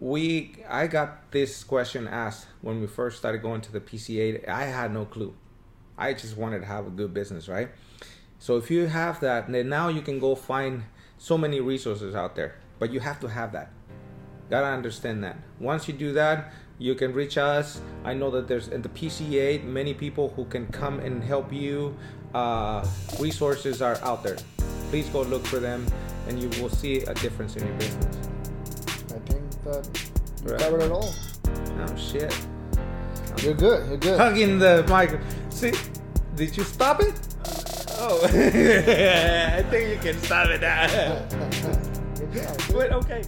we 0.00 0.56
i 0.68 0.86
got 0.86 1.30
this 1.30 1.64
question 1.64 2.06
asked 2.06 2.46
when 2.60 2.80
we 2.80 2.86
first 2.86 3.16
started 3.16 3.40
going 3.40 3.60
to 3.60 3.72
the 3.72 3.80
pca 3.80 4.46
i 4.48 4.64
had 4.64 4.92
no 4.92 5.04
clue. 5.04 5.34
I 5.96 6.12
just 6.12 6.36
wanted 6.36 6.58
to 6.58 6.66
have 6.66 6.86
a 6.86 6.90
good 6.90 7.14
business 7.14 7.48
right? 7.48 7.70
So 8.38 8.56
if 8.56 8.70
you 8.70 8.86
have 8.86 9.20
that 9.20 9.50
then 9.50 9.68
now 9.68 9.88
you 9.88 10.02
can 10.02 10.18
go 10.18 10.34
find 10.34 10.84
so 11.16 11.38
many 11.38 11.60
resources 11.60 12.14
out 12.14 12.34
there 12.36 12.56
but 12.78 12.92
you 12.92 13.00
have 13.00 13.20
to 13.20 13.28
have 13.28 13.52
that. 13.52 13.70
Gotta 14.50 14.66
understand 14.66 15.24
that. 15.24 15.38
Once 15.58 15.88
you 15.88 15.94
do 15.94 16.12
that 16.12 16.52
you 16.78 16.94
can 16.94 17.12
reach 17.12 17.38
us 17.38 17.80
i 18.04 18.12
know 18.12 18.30
that 18.30 18.48
there's 18.48 18.68
in 18.68 18.82
the 18.82 18.88
pca 18.88 19.62
many 19.64 19.94
people 19.94 20.32
who 20.36 20.44
can 20.46 20.66
come 20.68 20.98
and 21.00 21.22
help 21.22 21.52
you 21.52 21.96
uh, 22.34 22.84
resources 23.20 23.80
are 23.80 23.96
out 24.02 24.22
there 24.24 24.36
please 24.90 25.08
go 25.10 25.22
look 25.22 25.44
for 25.46 25.60
them 25.60 25.86
and 26.28 26.40
you 26.42 26.48
will 26.60 26.68
see 26.70 26.98
a 27.02 27.14
difference 27.14 27.54
in 27.56 27.66
your 27.66 27.76
business 27.76 28.16
I 29.14 29.18
think 29.30 29.62
that 29.64 29.88
you 30.44 30.50
Right. 30.50 30.60
covered 30.60 30.82
it 30.82 30.90
all. 30.92 31.08
oh 31.48 31.96
shit 31.96 32.34
You're 33.42 33.54
good. 33.54 33.88
You're 33.88 33.96
good. 33.98 34.18
hugging 34.18 34.58
the 34.58 34.84
mic 34.88 35.18
see 35.50 35.72
did 36.34 36.56
you 36.56 36.64
stop 36.64 37.00
it 37.00 37.14
oh 38.00 38.20
i 38.24 39.62
think 39.70 39.90
you 39.94 39.98
can 40.02 40.20
stop 40.22 40.48
it 40.48 40.60
now 40.60 41.22
good 42.18 42.32
job. 42.32 42.74
Wait, 42.76 42.90
okay 42.92 43.22